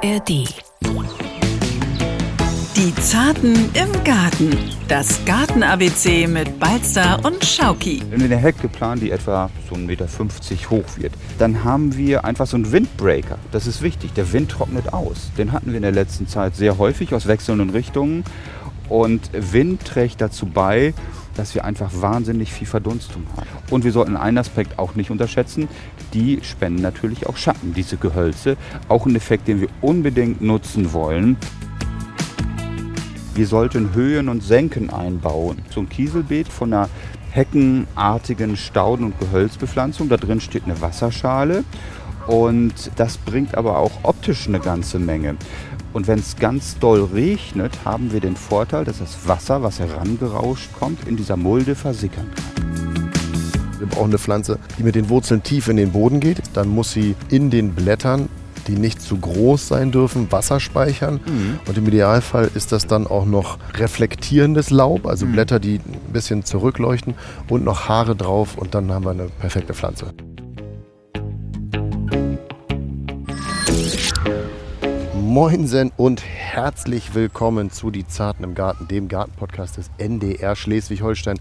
ARD. 0.00 0.28
Die 2.76 2.94
Zarten 3.00 3.54
im 3.74 4.04
Garten. 4.04 4.56
Das 4.86 5.24
Garten-ABC 5.24 6.28
mit 6.28 6.60
Balzer 6.60 7.18
und 7.24 7.44
Schauki. 7.44 8.02
Wenn 8.08 8.20
wir 8.20 8.26
eine 8.26 8.36
Hecke 8.36 8.68
planen, 8.68 9.00
die 9.00 9.10
etwa 9.10 9.50
so 9.68 9.74
1,50 9.74 9.86
Meter 9.86 10.06
hoch 10.70 10.84
wird, 10.98 11.12
dann 11.38 11.64
haben 11.64 11.96
wir 11.96 12.24
einfach 12.24 12.46
so 12.46 12.56
einen 12.56 12.70
Windbreaker. 12.70 13.38
Das 13.50 13.66
ist 13.66 13.82
wichtig. 13.82 14.12
Der 14.14 14.32
Wind 14.32 14.52
trocknet 14.52 14.92
aus. 14.92 15.32
Den 15.36 15.50
hatten 15.50 15.70
wir 15.70 15.76
in 15.76 15.82
der 15.82 15.92
letzten 15.92 16.28
Zeit 16.28 16.54
sehr 16.54 16.78
häufig 16.78 17.12
aus 17.12 17.26
wechselnden 17.26 17.70
Richtungen. 17.70 18.22
Und 18.88 19.30
Wind 19.32 19.84
trägt 19.84 20.20
dazu 20.20 20.46
bei, 20.46 20.94
dass 21.38 21.54
wir 21.54 21.64
einfach 21.64 21.90
wahnsinnig 21.94 22.52
viel 22.52 22.66
Verdunstung 22.66 23.22
haben. 23.36 23.46
Und 23.70 23.84
wir 23.84 23.92
sollten 23.92 24.16
einen 24.16 24.38
Aspekt 24.38 24.78
auch 24.78 24.96
nicht 24.96 25.10
unterschätzen, 25.10 25.68
die 26.12 26.40
spenden 26.42 26.82
natürlich 26.82 27.26
auch 27.26 27.36
Schatten, 27.36 27.72
diese 27.74 27.96
Gehölze. 27.96 28.56
Auch 28.88 29.06
ein 29.06 29.14
Effekt, 29.14 29.46
den 29.46 29.60
wir 29.60 29.68
unbedingt 29.80 30.40
nutzen 30.40 30.92
wollen. 30.92 31.36
Wir 33.34 33.46
sollten 33.46 33.94
Höhen 33.94 34.28
und 34.28 34.42
Senken 34.42 34.90
einbauen. 34.90 35.62
So 35.70 35.80
ein 35.80 35.88
Kieselbeet 35.88 36.48
von 36.48 36.72
einer 36.72 36.88
heckenartigen 37.30 38.56
Stauden- 38.56 39.04
und 39.04 39.20
Gehölzbepflanzung. 39.20 40.08
Da 40.08 40.16
drin 40.16 40.40
steht 40.40 40.64
eine 40.64 40.80
Wasserschale 40.80 41.62
und 42.26 42.90
das 42.96 43.16
bringt 43.16 43.54
aber 43.54 43.78
auch 43.78 43.92
optisch 44.02 44.48
eine 44.48 44.58
ganze 44.58 44.98
Menge. 44.98 45.36
Und 45.92 46.06
wenn 46.06 46.18
es 46.18 46.36
ganz 46.36 46.78
doll 46.78 47.08
regnet, 47.12 47.84
haben 47.84 48.12
wir 48.12 48.20
den 48.20 48.36
Vorteil, 48.36 48.84
dass 48.84 48.98
das 48.98 49.26
Wasser, 49.26 49.62
was 49.62 49.80
herangerauscht 49.80 50.70
kommt, 50.78 51.06
in 51.08 51.16
dieser 51.16 51.36
Mulde 51.36 51.74
versickern 51.74 52.30
kann. 52.34 52.68
Wir 53.78 53.86
brauchen 53.86 54.10
eine 54.10 54.18
Pflanze, 54.18 54.58
die 54.78 54.82
mit 54.82 54.94
den 54.94 55.08
Wurzeln 55.08 55.42
tief 55.42 55.68
in 55.68 55.76
den 55.76 55.92
Boden 55.92 56.20
geht. 56.20 56.42
Dann 56.54 56.68
muss 56.68 56.92
sie 56.92 57.14
in 57.30 57.50
den 57.50 57.74
Blättern, 57.74 58.28
die 58.66 58.76
nicht 58.76 59.00
zu 59.00 59.16
groß 59.16 59.68
sein 59.68 59.92
dürfen, 59.92 60.30
Wasser 60.30 60.60
speichern. 60.60 61.20
Mhm. 61.24 61.60
Und 61.66 61.78
im 61.78 61.86
Idealfall 61.86 62.50
ist 62.54 62.72
das 62.72 62.86
dann 62.86 63.06
auch 63.06 63.24
noch 63.24 63.58
reflektierendes 63.74 64.70
Laub, 64.70 65.06
also 65.06 65.26
mhm. 65.26 65.32
Blätter, 65.32 65.60
die 65.60 65.76
ein 65.76 66.12
bisschen 66.12 66.44
zurückleuchten 66.44 67.14
und 67.48 67.64
noch 67.64 67.88
Haare 67.88 68.16
drauf. 68.16 68.58
Und 68.58 68.74
dann 68.74 68.92
haben 68.92 69.04
wir 69.04 69.12
eine 69.12 69.28
perfekte 69.40 69.74
Pflanze. 69.74 70.12
Moinsen 75.28 75.92
und 75.98 76.24
herzlich 76.24 77.14
willkommen 77.14 77.70
zu 77.70 77.90
Die 77.90 78.06
Zarten 78.06 78.44
im 78.44 78.54
Garten, 78.54 78.88
dem 78.88 79.08
Gartenpodcast 79.08 79.76
des 79.76 79.90
NDR 79.98 80.56
Schleswig-Holstein. 80.56 81.38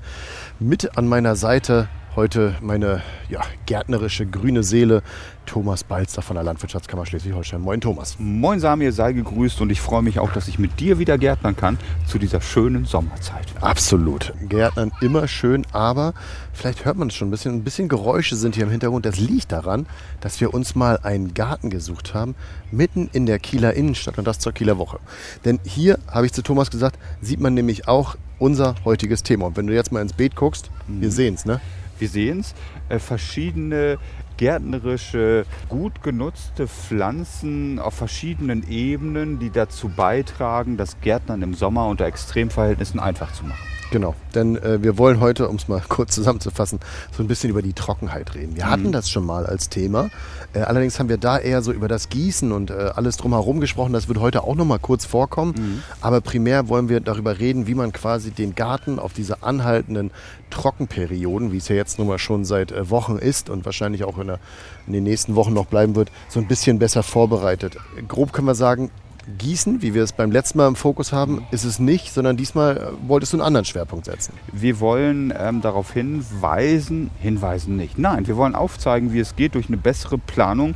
Mit 0.59 0.97
an 0.97 1.07
meiner 1.07 1.37
Seite 1.37 1.87
heute 2.17 2.55
meine 2.61 3.03
ja, 3.29 3.41
gärtnerische 3.67 4.25
grüne 4.25 4.63
Seele, 4.63 5.03
Thomas 5.45 5.83
Balzer 5.83 6.23
von 6.23 6.35
der 6.35 6.43
Landwirtschaftskammer 6.43 7.05
Schleswig-Holstein. 7.05 7.61
Moin 7.61 7.79
Thomas. 7.79 8.15
Moin 8.17 8.59
Samir, 8.59 8.91
sei 8.91 9.13
gegrüßt 9.13 9.61
und 9.61 9.69
ich 9.69 9.79
freue 9.79 10.01
mich 10.01 10.17
auch, 10.17 10.31
dass 10.33 10.47
ich 10.47 10.57
mit 10.57 10.79
dir 10.79 10.97
wieder 10.97 11.19
gärtnern 11.19 11.55
kann 11.55 11.77
zu 12.07 12.17
dieser 12.17 12.41
schönen 12.41 12.85
Sommerzeit. 12.85 13.45
Absolut. 13.61 14.33
Gärtnern 14.41 14.91
immer 14.99 15.27
schön, 15.27 15.63
aber 15.73 16.15
vielleicht 16.53 16.85
hört 16.85 16.97
man 16.97 17.09
es 17.09 17.13
schon 17.13 17.27
ein 17.27 17.31
bisschen. 17.31 17.53
Ein 17.53 17.63
bisschen 17.63 17.87
Geräusche 17.87 18.35
sind 18.35 18.55
hier 18.55 18.63
im 18.63 18.71
Hintergrund. 18.71 19.05
Das 19.05 19.19
liegt 19.19 19.51
daran, 19.51 19.85
dass 20.19 20.41
wir 20.41 20.55
uns 20.55 20.73
mal 20.73 20.97
einen 21.03 21.35
Garten 21.35 21.69
gesucht 21.69 22.15
haben, 22.15 22.33
mitten 22.71 23.11
in 23.13 23.27
der 23.27 23.37
Kieler 23.37 23.75
Innenstadt 23.75 24.17
und 24.17 24.25
das 24.25 24.39
zur 24.39 24.53
Kieler 24.53 24.79
Woche. 24.79 24.97
Denn 25.45 25.59
hier, 25.63 25.99
habe 26.07 26.25
ich 26.25 26.33
zu 26.33 26.41
Thomas 26.41 26.71
gesagt, 26.71 26.97
sieht 27.21 27.39
man 27.39 27.53
nämlich 27.53 27.87
auch 27.87 28.15
unser 28.39 28.73
heutiges 28.85 29.21
Thema. 29.21 29.45
Und 29.45 29.55
wenn 29.55 29.67
du 29.67 29.75
jetzt 29.75 29.91
mal 29.91 30.01
ins 30.01 30.13
Beet 30.13 30.35
guckst, 30.35 30.71
mhm. 30.87 31.01
wir 31.01 31.11
sehen 31.11 31.35
es, 31.35 31.45
ne? 31.45 31.61
Wir 31.99 32.09
sehen 32.09 32.39
es, 32.39 32.55
äh, 32.89 32.99
verschiedene 32.99 33.97
gärtnerische, 34.37 35.45
gut 35.67 36.03
genutzte 36.03 36.67
Pflanzen 36.67 37.79
auf 37.79 37.95
verschiedenen 37.95 38.69
Ebenen, 38.69 39.39
die 39.39 39.49
dazu 39.49 39.89
beitragen, 39.89 40.77
das 40.77 41.01
Gärtnern 41.01 41.41
im 41.41 41.53
Sommer 41.53 41.87
unter 41.87 42.05
Extremverhältnissen 42.05 42.99
einfach 42.99 43.33
zu 43.33 43.45
machen. 43.45 43.76
Genau, 43.89 44.15
denn 44.35 44.57
äh, 44.57 44.83
wir 44.83 44.97
wollen 44.97 45.19
heute, 45.19 45.47
um 45.47 45.55
es 45.55 45.67
mal 45.67 45.81
kurz 45.87 46.13
zusammenzufassen, 46.15 46.79
so 47.15 47.23
ein 47.23 47.27
bisschen 47.27 47.49
über 47.49 47.61
die 47.61 47.73
Trockenheit 47.73 48.35
reden. 48.35 48.55
Wir 48.55 48.65
mhm. 48.65 48.69
hatten 48.69 48.91
das 48.91 49.09
schon 49.09 49.25
mal 49.25 49.45
als 49.45 49.69
Thema. 49.69 50.09
Äh, 50.53 50.59
allerdings 50.59 50.99
haben 50.99 51.09
wir 51.09 51.17
da 51.17 51.37
eher 51.37 51.61
so 51.61 51.71
über 51.71 51.87
das 51.87 52.09
Gießen 52.09 52.51
und 52.51 52.69
äh, 52.69 52.91
alles 52.95 53.17
drumherum 53.17 53.59
gesprochen. 53.59 53.93
Das 53.93 54.07
wird 54.07 54.19
heute 54.19 54.43
auch 54.43 54.55
noch 54.55 54.65
mal 54.65 54.79
kurz 54.79 55.05
vorkommen. 55.05 55.53
Mhm. 55.57 55.83
Aber 56.01 56.21
primär 56.21 56.67
wollen 56.67 56.89
wir 56.89 56.99
darüber 56.99 57.39
reden, 57.39 57.67
wie 57.67 57.75
man 57.75 57.91
quasi 57.91 58.31
den 58.31 58.55
Garten 58.55 58.99
auf 58.99 59.13
diese 59.13 59.43
anhaltenden 59.43 60.11
Trockenperioden, 60.49 61.51
wie 61.51 61.57
es 61.57 61.67
ja 61.67 61.75
jetzt 61.75 61.99
nun 61.99 62.07
mal 62.07 62.19
schon 62.19 62.45
seit 62.45 62.71
äh, 62.71 62.89
Wochen 62.89 63.17
ist 63.17 63.49
und 63.49 63.65
wahrscheinlich 63.65 64.03
auch 64.03 64.17
in, 64.17 64.27
der, 64.27 64.39
in 64.85 64.93
den 64.93 65.03
nächsten 65.03 65.35
Wochen 65.35 65.53
noch 65.53 65.65
bleiben 65.65 65.95
wird, 65.95 66.11
so 66.29 66.39
ein 66.39 66.47
bisschen 66.47 66.79
besser 66.79 67.03
vorbereitet. 67.03 67.77
Grob 68.07 68.33
können 68.33 68.47
wir 68.47 68.55
sagen, 68.55 68.91
Gießen, 69.37 69.81
wie 69.81 69.93
wir 69.93 70.03
es 70.03 70.13
beim 70.13 70.31
letzten 70.31 70.57
Mal 70.57 70.67
im 70.67 70.75
Fokus 70.75 71.11
haben, 71.11 71.45
ist 71.51 71.65
es 71.65 71.79
nicht, 71.79 72.13
sondern 72.13 72.37
diesmal 72.37 72.77
äh, 72.77 73.07
wolltest 73.07 73.33
du 73.33 73.37
einen 73.37 73.45
anderen 73.45 73.65
Schwerpunkt 73.65 74.05
setzen. 74.05 74.33
Wir 74.53 74.79
wollen 74.79 75.33
ähm, 75.37 75.61
darauf 75.61 75.91
hinweisen, 75.91 77.09
hinweisen 77.19 77.75
nicht, 77.75 77.99
nein, 77.99 78.27
wir 78.27 78.37
wollen 78.37 78.55
aufzeigen, 78.55 79.11
wie 79.11 79.19
es 79.19 79.35
geht 79.35 79.55
durch 79.55 79.67
eine 79.67 79.77
bessere 79.77 80.17
Planung 80.17 80.75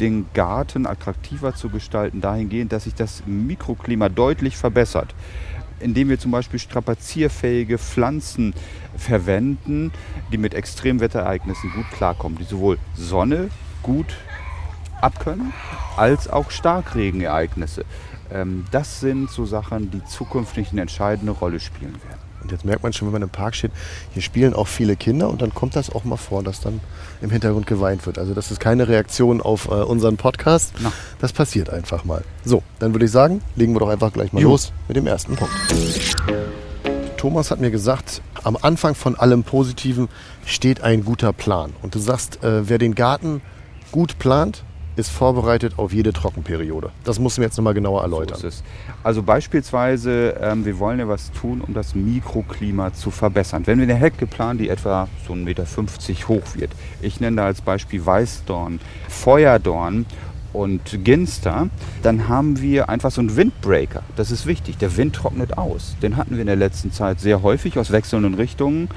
den 0.00 0.26
Garten 0.32 0.86
attraktiver 0.86 1.54
zu 1.54 1.68
gestalten, 1.68 2.22
dahingehend, 2.22 2.72
dass 2.72 2.84
sich 2.84 2.94
das 2.94 3.22
Mikroklima 3.26 4.08
deutlich 4.08 4.56
verbessert 4.56 5.14
indem 5.80 6.10
wir 6.10 6.18
zum 6.18 6.30
Beispiel 6.30 6.58
strapazierfähige 6.58 7.78
Pflanzen 7.78 8.54
verwenden, 8.96 9.92
die 10.30 10.36
mit 10.38 10.54
Extremwetterereignissen 10.54 11.72
gut 11.72 11.90
klarkommen, 11.90 12.38
die 12.38 12.44
sowohl 12.44 12.78
Sonne 12.94 13.48
gut 13.82 14.14
abkönnen, 15.02 15.52
als 15.96 16.28
auch 16.28 16.50
Starkregenereignisse. 16.50 17.84
Ähm, 18.32 18.64
das 18.70 19.00
sind 19.00 19.30
so 19.30 19.44
Sachen, 19.44 19.90
die 19.90 20.04
zukünftig 20.04 20.70
eine 20.72 20.82
entscheidende 20.82 21.32
Rolle 21.32 21.60
spielen 21.60 21.94
werden. 21.94 22.20
Und 22.42 22.52
jetzt 22.52 22.64
merkt 22.64 22.82
man 22.82 22.92
schon, 22.92 23.08
wenn 23.08 23.12
man 23.12 23.22
im 23.22 23.28
Park 23.28 23.54
steht, 23.54 23.72
hier 24.12 24.22
spielen 24.22 24.54
auch 24.54 24.66
viele 24.66 24.96
Kinder 24.96 25.28
und 25.28 25.42
dann 25.42 25.54
kommt 25.54 25.76
das 25.76 25.90
auch 25.90 26.04
mal 26.04 26.16
vor, 26.16 26.42
dass 26.42 26.60
dann 26.60 26.80
im 27.20 27.30
Hintergrund 27.30 27.66
geweint 27.66 28.06
wird. 28.06 28.18
Also 28.18 28.32
das 28.32 28.50
ist 28.50 28.60
keine 28.60 28.88
Reaktion 28.88 29.40
auf 29.42 29.66
äh, 29.66 29.74
unseren 29.74 30.16
Podcast. 30.16 30.72
Na. 30.80 30.90
Das 31.20 31.32
passiert 31.32 31.70
einfach 31.70 32.04
mal. 32.04 32.24
So, 32.44 32.62
dann 32.78 32.94
würde 32.94 33.04
ich 33.04 33.10
sagen, 33.10 33.42
legen 33.56 33.74
wir 33.74 33.80
doch 33.80 33.90
einfach 33.90 34.12
gleich 34.12 34.32
mal 34.32 34.40
jo. 34.40 34.50
los 34.50 34.72
mit 34.88 34.96
dem 34.96 35.06
ersten 35.06 35.36
Punkt. 35.36 35.52
Thomas 37.18 37.50
hat 37.50 37.60
mir 37.60 37.70
gesagt, 37.70 38.22
am 38.42 38.56
Anfang 38.56 38.94
von 38.94 39.14
allem 39.14 39.44
Positiven 39.44 40.08
steht 40.46 40.80
ein 40.80 41.04
guter 41.04 41.34
Plan. 41.34 41.74
Und 41.82 41.94
du 41.94 41.98
sagst, 41.98 42.42
äh, 42.42 42.66
wer 42.70 42.78
den 42.78 42.94
Garten 42.94 43.42
gut 43.92 44.18
plant, 44.18 44.64
ist 45.00 45.10
vorbereitet 45.10 45.74
auf 45.76 45.92
jede 45.92 46.12
Trockenperiode. 46.12 46.90
Das 47.04 47.18
musst 47.18 47.36
du 47.36 47.40
mir 47.40 47.46
jetzt 47.46 47.56
nochmal 47.56 47.74
genauer 47.74 48.02
erläutern. 48.02 48.38
So 48.38 48.48
also 49.02 49.22
beispielsweise, 49.22 50.36
ähm, 50.40 50.64
wir 50.64 50.78
wollen 50.78 50.98
ja 50.98 51.08
was 51.08 51.32
tun, 51.32 51.62
um 51.66 51.74
das 51.74 51.94
Mikroklima 51.94 52.92
zu 52.92 53.10
verbessern. 53.10 53.66
Wenn 53.66 53.78
wir 53.78 53.84
eine 53.84 53.94
Hecke 53.94 54.26
planen, 54.26 54.58
die 54.58 54.68
etwa 54.68 55.08
so 55.26 55.32
1,50 55.32 55.36
Meter 55.44 55.64
hoch 56.28 56.54
wird, 56.54 56.70
ich 57.00 57.20
nenne 57.20 57.36
da 57.38 57.46
als 57.46 57.60
Beispiel 57.60 58.04
Weißdorn, 58.04 58.80
Feuerdorn 59.08 60.06
und 60.52 61.04
Ginster, 61.04 61.68
dann 62.02 62.28
haben 62.28 62.60
wir 62.60 62.88
einfach 62.88 63.10
so 63.10 63.20
einen 63.20 63.36
Windbreaker. 63.36 64.02
Das 64.16 64.30
ist 64.30 64.46
wichtig. 64.46 64.78
Der 64.78 64.96
Wind 64.96 65.14
trocknet 65.14 65.56
aus. 65.56 65.96
Den 66.02 66.16
hatten 66.16 66.34
wir 66.34 66.40
in 66.40 66.46
der 66.46 66.56
letzten 66.56 66.92
Zeit 66.92 67.20
sehr 67.20 67.42
häufig 67.42 67.78
aus 67.78 67.90
wechselnden 67.90 68.34
Richtungen. 68.34 68.88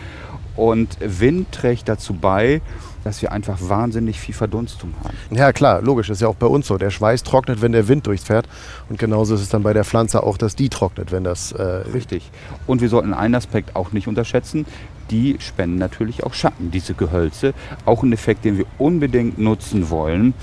Und 0.55 0.97
Wind 0.99 1.51
trägt 1.51 1.89
dazu 1.89 2.13
bei, 2.13 2.61
dass 3.03 3.21
wir 3.21 3.31
einfach 3.31 3.57
wahnsinnig 3.61 4.19
viel 4.19 4.33
Verdunstung 4.33 4.93
haben. 5.03 5.15
Ja 5.35 5.53
klar, 5.53 5.81
logisch, 5.81 6.09
ist 6.09 6.21
ja 6.21 6.27
auch 6.27 6.35
bei 6.35 6.47
uns 6.47 6.67
so. 6.67 6.77
Der 6.77 6.89
Schweiß 6.89 7.23
trocknet, 7.23 7.61
wenn 7.61 7.71
der 7.71 7.87
Wind 7.87 8.07
durchfährt 8.07 8.47
und 8.89 8.99
genauso 8.99 9.35
ist 9.35 9.41
es 9.41 9.49
dann 9.49 9.63
bei 9.63 9.73
der 9.73 9.83
Pflanze 9.83 10.23
auch, 10.23 10.37
dass 10.37 10.55
die 10.55 10.69
trocknet, 10.69 11.11
wenn 11.11 11.23
das... 11.23 11.51
Äh 11.51 11.83
Richtig. 11.93 12.31
Und 12.67 12.81
wir 12.81 12.89
sollten 12.89 13.13
einen 13.13 13.35
Aspekt 13.35 13.75
auch 13.75 13.91
nicht 13.91 14.07
unterschätzen, 14.07 14.65
die 15.09 15.37
spenden 15.39 15.77
natürlich 15.77 16.23
auch 16.23 16.33
Schatten, 16.33 16.71
diese 16.71 16.93
Gehölze. 16.93 17.53
Auch 17.85 18.03
ein 18.03 18.13
Effekt, 18.13 18.45
den 18.45 18.57
wir 18.57 18.65
unbedingt 18.77 19.37
nutzen 19.37 19.89
wollen. 19.89 20.33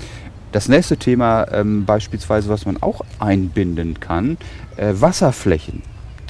Das 0.51 0.67
nächste 0.67 0.97
Thema 0.97 1.47
ähm, 1.51 1.85
beispielsweise, 1.85 2.49
was 2.49 2.65
man 2.65 2.81
auch 2.81 3.01
einbinden 3.19 3.99
kann, 3.99 4.37
äh, 4.77 4.93
Wasserflächen. 4.93 5.81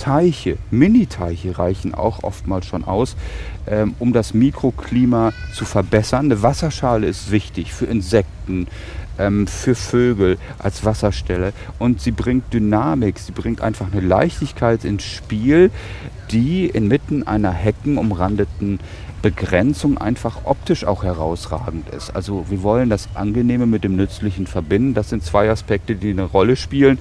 Teiche, 0.01 0.57
Mini-Teiche 0.71 1.59
reichen 1.59 1.93
auch 1.93 2.23
oftmals 2.23 2.65
schon 2.65 2.83
aus, 2.83 3.15
ähm, 3.67 3.93
um 3.99 4.13
das 4.13 4.33
Mikroklima 4.33 5.31
zu 5.53 5.63
verbessern. 5.63 6.25
Eine 6.25 6.41
Wasserschale 6.41 7.05
ist 7.05 7.29
wichtig 7.29 7.71
für 7.71 7.85
Insekten, 7.85 8.65
ähm, 9.19 9.45
für 9.45 9.75
Vögel 9.75 10.39
als 10.57 10.83
Wasserstelle 10.83 11.53
und 11.77 12.01
sie 12.01 12.09
bringt 12.09 12.51
Dynamik, 12.51 13.19
sie 13.19 13.31
bringt 13.31 13.61
einfach 13.61 13.91
eine 13.91 14.01
Leichtigkeit 14.01 14.85
ins 14.85 15.03
Spiel, 15.03 15.69
die 16.31 16.65
inmitten 16.65 17.27
einer 17.27 17.51
heckenumrandeten 17.51 18.79
Begrenzung 19.21 19.97
einfach 19.97 20.45
optisch 20.45 20.85
auch 20.85 21.03
herausragend 21.03 21.89
ist. 21.89 22.15
Also 22.15 22.45
wir 22.49 22.63
wollen 22.63 22.89
das 22.89 23.09
Angenehme 23.13 23.65
mit 23.65 23.83
dem 23.83 23.95
Nützlichen 23.95 24.47
verbinden. 24.47 24.93
Das 24.93 25.09
sind 25.09 25.23
zwei 25.23 25.49
Aspekte, 25.49 25.95
die 25.95 26.09
eine 26.11 26.23
Rolle 26.23 26.55
spielen 26.55 26.97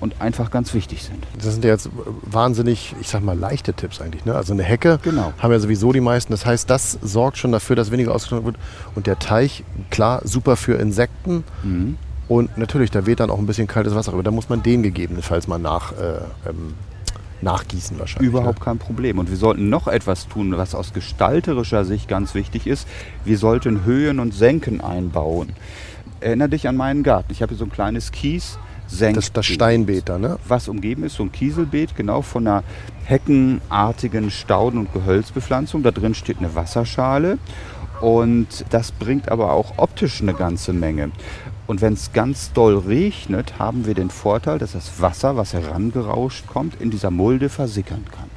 und 0.00 0.20
einfach 0.20 0.50
ganz 0.50 0.74
wichtig 0.74 1.02
sind. 1.02 1.26
Das 1.36 1.52
sind 1.52 1.64
ja 1.64 1.70
jetzt 1.70 1.90
wahnsinnig, 2.22 2.94
ich 3.00 3.08
sag 3.08 3.22
mal, 3.22 3.36
leichte 3.36 3.74
Tipps 3.74 4.00
eigentlich. 4.00 4.24
Ne? 4.24 4.34
Also 4.34 4.52
eine 4.52 4.62
Hecke 4.62 4.98
genau. 5.02 5.32
haben 5.38 5.52
ja 5.52 5.58
sowieso 5.58 5.92
die 5.92 6.00
meisten. 6.00 6.32
Das 6.32 6.46
heißt, 6.46 6.70
das 6.70 6.98
sorgt 7.02 7.36
schon 7.36 7.52
dafür, 7.52 7.76
dass 7.76 7.90
weniger 7.90 8.14
ausgetrocknet 8.14 8.54
wird. 8.54 8.64
Und 8.94 9.06
der 9.06 9.18
Teich, 9.18 9.64
klar, 9.90 10.22
super 10.24 10.56
für 10.56 10.74
Insekten. 10.74 11.44
Mhm. 11.62 11.96
Und 12.28 12.58
natürlich, 12.58 12.90
da 12.90 13.06
weht 13.06 13.20
dann 13.20 13.30
auch 13.30 13.38
ein 13.38 13.46
bisschen 13.46 13.66
kaltes 13.66 13.94
Wasser 13.94 14.12
rüber. 14.12 14.22
Da 14.22 14.30
muss 14.30 14.48
man 14.48 14.62
den 14.62 14.82
gegebenenfalls 14.82 15.48
mal 15.48 15.58
nach, 15.58 15.92
äh, 15.92 16.18
ähm, 16.48 16.74
nachgießen 17.42 17.98
wahrscheinlich. 17.98 18.30
Überhaupt 18.30 18.58
ne? 18.60 18.64
kein 18.64 18.78
Problem. 18.78 19.18
Und 19.18 19.30
wir 19.30 19.36
sollten 19.36 19.68
noch 19.68 19.86
etwas 19.88 20.28
tun, 20.28 20.56
was 20.56 20.74
aus 20.74 20.92
gestalterischer 20.92 21.84
Sicht 21.84 22.08
ganz 22.08 22.34
wichtig 22.34 22.66
ist. 22.66 22.86
Wir 23.24 23.38
sollten 23.38 23.84
Höhen 23.84 24.20
und 24.20 24.34
Senken 24.34 24.80
einbauen. 24.80 25.50
Erinner 26.20 26.48
dich 26.48 26.66
an 26.68 26.76
meinen 26.76 27.02
Garten. 27.02 27.32
Ich 27.32 27.42
habe 27.42 27.50
hier 27.50 27.58
so 27.58 27.64
ein 27.64 27.72
kleines 27.72 28.12
Kies. 28.12 28.58
Das, 29.14 29.32
das 29.32 29.44
Steinbeet 29.44 30.08
da, 30.08 30.18
ne? 30.18 30.38
Was 30.48 30.66
umgeben 30.66 31.04
ist, 31.04 31.16
so 31.16 31.22
ein 31.22 31.30
Kieselbeet, 31.30 31.94
genau 31.94 32.22
von 32.22 32.46
einer 32.46 32.64
heckenartigen 33.04 34.30
Stauden- 34.30 34.78
und 34.78 34.94
Gehölzbepflanzung. 34.94 35.82
Da 35.82 35.90
drin 35.90 36.14
steht 36.14 36.38
eine 36.38 36.54
Wasserschale. 36.54 37.38
Und 38.00 38.64
das 38.70 38.92
bringt 38.92 39.28
aber 39.28 39.52
auch 39.52 39.74
optisch 39.76 40.22
eine 40.22 40.32
ganze 40.32 40.72
Menge. 40.72 41.10
Und 41.68 41.82
wenn 41.82 41.92
es 41.92 42.14
ganz 42.14 42.50
doll 42.54 42.78
regnet, 42.78 43.58
haben 43.58 43.84
wir 43.84 43.92
den 43.92 44.08
Vorteil, 44.08 44.58
dass 44.58 44.72
das 44.72 45.02
Wasser, 45.02 45.36
was 45.36 45.52
herangerauscht 45.52 46.46
kommt, 46.46 46.80
in 46.80 46.90
dieser 46.90 47.10
Mulde 47.10 47.50
versickern 47.50 48.06
kann. 48.10 48.27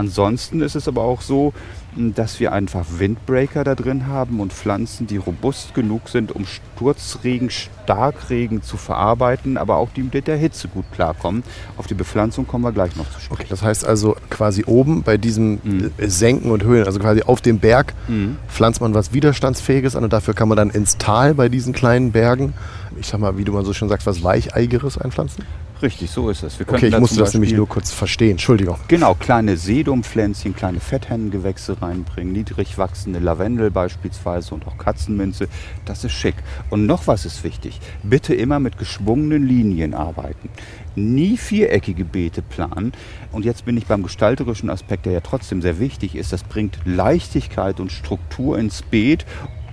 Ansonsten 0.00 0.60
ist 0.62 0.74
es 0.76 0.88
aber 0.88 1.02
auch 1.02 1.20
so, 1.20 1.52
dass 1.96 2.38
wir 2.40 2.52
einfach 2.52 2.86
Windbreaker 2.98 3.64
da 3.64 3.74
drin 3.74 4.06
haben 4.06 4.40
und 4.40 4.52
Pflanzen, 4.52 5.06
die 5.06 5.16
robust 5.16 5.74
genug 5.74 6.08
sind, 6.08 6.32
um 6.32 6.44
Sturzregen, 6.46 7.50
Starkregen 7.50 8.62
zu 8.62 8.76
verarbeiten, 8.76 9.56
aber 9.58 9.76
auch 9.76 9.90
die 9.94 10.02
mit 10.04 10.26
der 10.26 10.36
Hitze 10.36 10.68
gut 10.68 10.84
klarkommen. 10.92 11.42
Auf 11.76 11.86
die 11.88 11.94
Bepflanzung 11.94 12.46
kommen 12.46 12.64
wir 12.64 12.72
gleich 12.72 12.94
noch 12.96 13.10
zu 13.10 13.20
sprechen. 13.20 13.32
Okay, 13.42 13.46
das 13.50 13.62
heißt 13.62 13.84
also 13.84 14.16
quasi 14.30 14.64
oben 14.66 15.02
bei 15.02 15.16
diesem 15.16 15.58
Mhm. 15.62 15.90
äh, 15.98 16.08
Senken 16.08 16.50
und 16.52 16.62
Höhen, 16.64 16.84
also 16.86 16.98
quasi 17.00 17.22
auf 17.22 17.40
dem 17.40 17.58
Berg, 17.58 17.94
Mhm. 18.08 18.36
pflanzt 18.48 18.80
man 18.80 18.94
was 18.94 19.12
Widerstandsfähiges 19.12 19.96
an 19.96 20.04
und 20.04 20.12
dafür 20.12 20.34
kann 20.34 20.48
man 20.48 20.56
dann 20.56 20.70
ins 20.70 20.96
Tal 20.98 21.34
bei 21.34 21.48
diesen 21.48 21.72
kleinen 21.72 22.12
Bergen, 22.12 22.54
ich 22.98 23.08
sag 23.08 23.20
mal, 23.20 23.36
wie 23.36 23.44
du 23.44 23.52
mal 23.52 23.64
so 23.64 23.72
schön 23.72 23.88
sagst, 23.88 24.06
was 24.06 24.22
Weicheigeres 24.22 24.96
einpflanzen? 24.98 25.44
Richtig, 25.82 26.10
so 26.10 26.28
ist 26.28 26.42
es. 26.42 26.58
Wir 26.58 26.68
Okay, 26.68 26.86
ich 26.86 26.92
da 26.92 27.00
musste 27.00 27.20
das 27.20 27.32
nämlich 27.32 27.54
nur 27.54 27.66
kurz 27.66 27.90
verstehen. 27.90 28.32
Entschuldigung. 28.32 28.76
Genau, 28.88 29.14
kleine 29.14 29.56
Sedumpflänzchen, 29.56 30.54
kleine 30.54 30.78
Fetthennengewächse 30.78 31.80
reinbringen, 31.80 32.32
niedrig 32.32 32.76
wachsende 32.76 33.18
Lavendel 33.18 33.70
beispielsweise 33.70 34.54
und 34.54 34.66
auch 34.66 34.76
Katzenminze. 34.76 35.48
Das 35.86 36.04
ist 36.04 36.12
schick. 36.12 36.34
Und 36.68 36.84
noch 36.84 37.06
was 37.06 37.24
ist 37.24 37.44
wichtig. 37.44 37.80
Bitte 38.02 38.34
immer 38.34 38.60
mit 38.60 38.76
geschwungenen 38.76 39.46
Linien 39.46 39.94
arbeiten. 39.94 40.50
Nie 40.96 41.38
viereckige 41.38 42.04
Beete 42.04 42.42
planen. 42.42 42.92
Und 43.32 43.44
jetzt 43.44 43.64
bin 43.64 43.76
ich 43.76 43.86
beim 43.86 44.02
gestalterischen 44.02 44.68
Aspekt, 44.68 45.06
der 45.06 45.14
ja 45.14 45.20
trotzdem 45.20 45.62
sehr 45.62 45.78
wichtig 45.78 46.14
ist. 46.14 46.32
Das 46.32 46.42
bringt 46.42 46.78
Leichtigkeit 46.84 47.80
und 47.80 47.90
Struktur 47.90 48.58
ins 48.58 48.82
Beet 48.82 49.24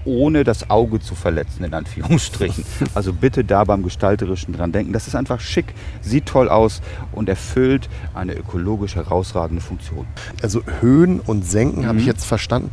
ohne 0.08 0.44
das 0.44 0.70
Auge 0.70 1.00
zu 1.02 1.14
verletzen, 1.14 1.64
in 1.66 1.74
Anführungsstrichen. 1.74 2.64
Also 2.96 3.12
bitte 3.14 3.44
da 3.44 3.64
beim 3.66 3.84
Gestalterischen 3.84 4.54
dran 4.54 4.72
denken. 4.72 4.94
Das 4.94 5.08
ist 5.08 5.16
einfach 5.16 5.40
schick, 5.40 5.74
sieht 6.02 6.26
toll 6.26 6.48
aus 6.50 6.82
und 7.12 7.28
erfüllt 7.30 7.90
eine 8.16 8.34
ökologisch 8.34 8.96
herausragende 8.96 9.62
Funktion. 9.62 10.08
Also 10.42 10.62
Höhen 10.82 11.20
und 11.20 11.46
Senken 11.46 11.86
habe 11.86 11.98
ich 12.00 12.06
Mhm. 12.06 12.12
jetzt 12.12 12.26
verstanden. 12.26 12.72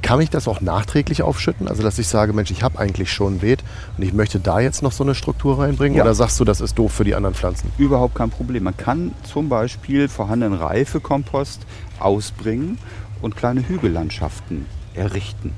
Kann 0.00 0.20
ich 0.20 0.30
das 0.30 0.48
auch 0.48 0.60
nachträglich 0.60 1.22
aufschütten? 1.22 1.68
Also 1.68 1.82
dass 1.84 1.98
ich 2.00 2.08
sage, 2.08 2.32
Mensch, 2.32 2.50
ich 2.50 2.62
habe 2.64 2.78
eigentlich 2.78 3.12
schon 3.12 3.34
ein 3.34 3.38
Beet 3.38 3.62
und 3.96 4.02
ich 4.02 4.12
möchte 4.12 4.40
da 4.40 4.58
jetzt 4.58 4.82
noch 4.82 4.90
so 4.90 5.04
eine 5.04 5.14
Struktur 5.14 5.60
reinbringen? 5.60 5.96
Ja. 5.96 6.02
Oder 6.02 6.14
sagst 6.14 6.40
du, 6.40 6.44
das 6.44 6.60
ist 6.60 6.76
doof 6.76 6.92
für 6.92 7.04
die 7.04 7.14
anderen 7.14 7.34
Pflanzen? 7.36 7.70
Überhaupt 7.78 8.16
kein 8.16 8.30
Problem. 8.30 8.64
Man 8.64 8.76
kann 8.76 9.12
zum 9.22 9.48
Beispiel 9.48 10.08
vorhandenen 10.08 10.58
Reifekompost 10.58 11.60
ausbringen 12.00 12.78
und 13.20 13.36
kleine 13.36 13.60
Hügellandschaften 13.68 14.66
errichten. 14.94 15.52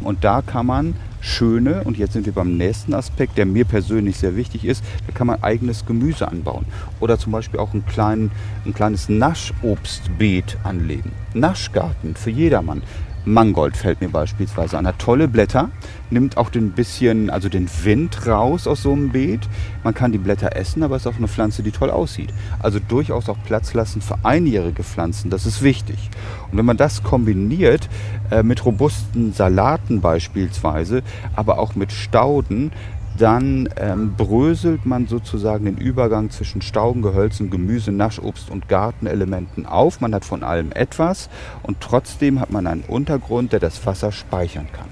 Und 0.00 0.24
da 0.24 0.42
kann 0.42 0.66
man 0.66 0.94
schöne, 1.20 1.84
und 1.84 1.96
jetzt 1.96 2.12
sind 2.12 2.26
wir 2.26 2.32
beim 2.32 2.56
nächsten 2.56 2.94
Aspekt, 2.94 3.38
der 3.38 3.46
mir 3.46 3.64
persönlich 3.64 4.18
sehr 4.18 4.36
wichtig 4.36 4.64
ist, 4.64 4.84
da 5.06 5.12
kann 5.12 5.28
man 5.28 5.42
eigenes 5.42 5.86
Gemüse 5.86 6.26
anbauen. 6.28 6.66
Oder 7.00 7.18
zum 7.18 7.32
Beispiel 7.32 7.60
auch 7.60 7.72
einen 7.72 7.86
kleinen, 7.86 8.30
ein 8.66 8.74
kleines 8.74 9.08
Naschobstbeet 9.08 10.58
anlegen. 10.64 11.12
Naschgarten 11.34 12.16
für 12.16 12.30
jedermann. 12.30 12.82
Mangold 13.24 13.76
fällt 13.76 14.00
mir 14.00 14.08
beispielsweise 14.08 14.76
an. 14.78 14.86
Hat 14.86 14.98
tolle 14.98 15.28
Blätter, 15.28 15.70
nimmt 16.10 16.36
auch 16.36 16.50
den 16.50 16.72
bisschen, 16.72 17.30
also 17.30 17.48
den 17.48 17.68
Wind 17.84 18.26
raus 18.26 18.66
aus 18.66 18.82
so 18.82 18.92
einem 18.92 19.10
Beet. 19.10 19.48
Man 19.84 19.94
kann 19.94 20.12
die 20.12 20.18
Blätter 20.18 20.56
essen, 20.56 20.82
aber 20.82 20.96
es 20.96 21.02
ist 21.02 21.12
auch 21.12 21.18
eine 21.18 21.28
Pflanze, 21.28 21.62
die 21.62 21.70
toll 21.70 21.90
aussieht. 21.90 22.32
Also 22.60 22.78
durchaus 22.80 23.28
auch 23.28 23.38
Platz 23.44 23.74
lassen 23.74 24.02
für 24.02 24.18
einjährige 24.24 24.82
Pflanzen, 24.82 25.30
das 25.30 25.46
ist 25.46 25.62
wichtig. 25.62 26.10
Und 26.50 26.58
wenn 26.58 26.66
man 26.66 26.76
das 26.76 27.02
kombiniert 27.02 27.88
äh, 28.30 28.42
mit 28.42 28.64
robusten 28.64 29.32
Salaten 29.32 30.00
beispielsweise, 30.00 31.02
aber 31.36 31.58
auch 31.58 31.74
mit 31.74 31.92
Stauden, 31.92 32.72
dann 33.18 33.68
ähm, 33.76 34.14
bröselt 34.16 34.86
man 34.86 35.06
sozusagen 35.06 35.64
den 35.64 35.76
Übergang 35.76 36.30
zwischen 36.30 36.62
Stauden, 36.62 37.02
Gehölzen, 37.02 37.50
Gemüse, 37.50 37.92
Naschobst 37.92 38.50
und 38.50 38.68
Gartenelementen 38.68 39.66
auf. 39.66 40.00
Man 40.00 40.14
hat 40.14 40.24
von 40.24 40.42
allem 40.42 40.72
etwas 40.72 41.28
und 41.62 41.80
trotzdem 41.80 42.40
hat 42.40 42.50
man 42.50 42.66
einen 42.66 42.82
Untergrund, 42.82 43.52
der 43.52 43.60
das 43.60 43.84
Wasser 43.86 44.12
speichern 44.12 44.68
kann. 44.72 44.88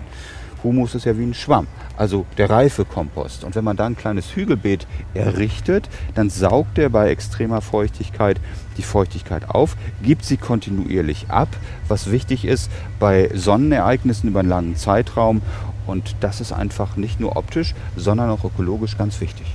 Humus 0.62 0.94
ist 0.94 1.06
ja 1.06 1.16
wie 1.16 1.24
ein 1.24 1.34
Schwamm, 1.34 1.66
also 1.96 2.26
der 2.36 2.50
reife 2.50 2.84
Kompost. 2.84 3.44
Und 3.44 3.54
wenn 3.54 3.64
man 3.64 3.76
da 3.76 3.86
ein 3.86 3.96
kleines 3.96 4.36
Hügelbeet 4.36 4.86
errichtet, 5.14 5.88
dann 6.14 6.30
saugt 6.30 6.78
er 6.78 6.90
bei 6.90 7.10
extremer 7.10 7.60
Feuchtigkeit 7.60 8.38
die 8.76 8.82
Feuchtigkeit 8.82 9.50
auf, 9.50 9.76
gibt 10.02 10.24
sie 10.24 10.36
kontinuierlich 10.36 11.26
ab, 11.28 11.48
was 11.88 12.10
wichtig 12.10 12.44
ist 12.44 12.70
bei 12.98 13.30
Sonnenereignissen 13.34 14.28
über 14.28 14.40
einen 14.40 14.48
langen 14.48 14.76
Zeitraum. 14.76 15.42
Und 15.90 16.14
das 16.20 16.40
ist 16.40 16.52
einfach 16.52 16.96
nicht 16.96 17.18
nur 17.20 17.36
optisch, 17.36 17.74
sondern 17.96 18.30
auch 18.30 18.44
ökologisch 18.44 18.96
ganz 18.96 19.20
wichtig. 19.20 19.46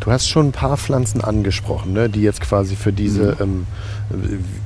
Du 0.00 0.10
hast 0.10 0.28
schon 0.28 0.48
ein 0.48 0.52
paar 0.52 0.76
Pflanzen 0.76 1.22
angesprochen, 1.22 1.92
ne, 1.92 2.08
die 2.08 2.22
jetzt 2.22 2.40
quasi 2.40 2.76
für 2.76 2.92
diese, 2.92 3.36
ähm, 3.40 3.66